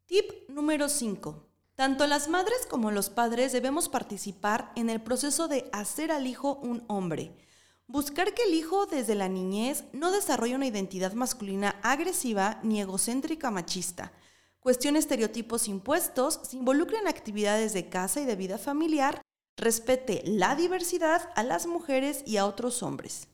Tip 0.06 0.48
número 0.48 0.88
5. 0.88 1.48
Tanto 1.76 2.06
las 2.06 2.28
madres 2.28 2.66
como 2.68 2.90
los 2.90 3.08
padres 3.08 3.52
debemos 3.52 3.88
participar 3.88 4.72
en 4.76 4.90
el 4.90 5.00
proceso 5.00 5.48
de 5.48 5.70
hacer 5.72 6.10
al 6.10 6.26
hijo 6.26 6.58
un 6.62 6.84
hombre. 6.88 7.38
Buscar 7.86 8.34
que 8.34 8.42
el 8.42 8.54
hijo 8.54 8.86
desde 8.86 9.14
la 9.14 9.28
niñez 9.28 9.84
no 9.92 10.10
desarrolle 10.10 10.56
una 10.56 10.66
identidad 10.66 11.14
masculina 11.14 11.76
agresiva 11.82 12.58
ni 12.62 12.80
egocéntrica 12.80 13.50
machista. 13.50 14.12
Cuestione 14.58 14.98
estereotipos 14.98 15.68
impuestos, 15.68 16.40
se 16.42 16.56
involucre 16.56 16.98
en 16.98 17.08
actividades 17.08 17.72
de 17.72 17.88
casa 17.88 18.20
y 18.20 18.24
de 18.24 18.36
vida 18.36 18.58
familiar 18.58 19.24
respete 19.56 20.22
la 20.24 20.54
diversidad 20.56 21.30
a 21.34 21.42
las 21.42 21.66
mujeres 21.66 22.22
y 22.26 22.36
a 22.36 22.46
otros 22.46 22.82
hombres. 22.82 23.28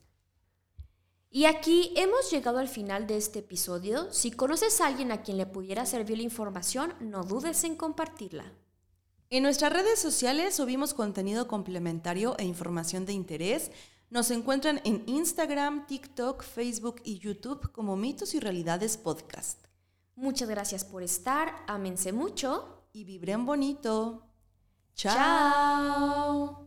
Y 1.32 1.44
aquí 1.44 1.92
hemos 1.96 2.30
llegado 2.30 2.58
al 2.58 2.68
final 2.68 3.06
de 3.06 3.16
este 3.16 3.38
episodio. 3.38 4.12
Si 4.12 4.32
conoces 4.32 4.80
a 4.80 4.88
alguien 4.88 5.12
a 5.12 5.22
quien 5.22 5.36
le 5.36 5.46
pudiera 5.46 5.86
servir 5.86 6.16
la 6.16 6.24
información, 6.24 6.92
no 7.00 7.22
dudes 7.22 7.62
en 7.62 7.76
compartirla. 7.76 8.52
En 9.30 9.44
nuestras 9.44 9.72
redes 9.72 10.00
sociales 10.00 10.56
subimos 10.56 10.92
contenido 10.92 11.46
complementario 11.46 12.36
e 12.36 12.44
información 12.44 13.06
de 13.06 13.12
interés. 13.12 13.70
Nos 14.10 14.32
encuentran 14.32 14.80
en 14.84 15.04
Instagram, 15.06 15.86
TikTok, 15.86 16.42
Facebook 16.42 17.00
y 17.04 17.20
YouTube 17.20 17.70
como 17.70 17.96
Mitos 17.96 18.34
y 18.34 18.40
Realidades 18.40 18.96
Podcast. 18.96 19.64
Muchas 20.16 20.48
gracias 20.48 20.84
por 20.84 21.04
estar, 21.04 21.54
ámense 21.68 22.12
mucho 22.12 22.88
y 22.92 23.04
vibren 23.04 23.46
bonito. 23.46 24.29
Chao. 25.00 26.66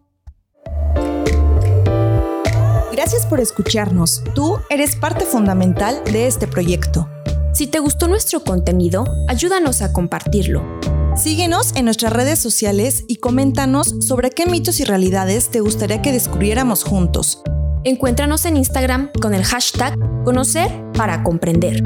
Gracias 2.92 3.28
por 3.28 3.40
escucharnos. 3.40 4.24
Tú 4.34 4.58
eres 4.72 4.96
parte 4.96 5.24
fundamental 5.24 6.04
de 6.06 6.26
este 6.26 6.48
proyecto. 6.48 7.08
Si 7.54 7.68
te 7.68 7.78
gustó 7.78 8.08
nuestro 8.08 8.44
contenido, 8.44 9.06
ayúdanos 9.28 9.84
a 9.84 9.94
compartirlo. 9.94 10.64
Síguenos 11.16 11.76
en 11.76 11.86
nuestras 11.86 12.12
redes 12.12 12.40
sociales 12.40 13.04
y 13.08 13.18
coméntanos 13.18 13.94
sobre 14.00 14.32
qué 14.32 14.48
mitos 14.48 14.80
y 14.80 14.84
realidades 14.84 15.52
te 15.52 15.60
gustaría 15.60 16.02
que 16.02 16.12
descubriéramos 16.12 16.84
juntos. 16.84 17.44
Encuéntranos 17.84 18.46
en 18.46 18.58
Instagram 18.58 19.12
con 19.22 19.36
el 19.36 19.44
hashtag 19.44 19.96
Conocer 20.24 20.72
para 20.94 21.22
Comprender. 21.22 21.84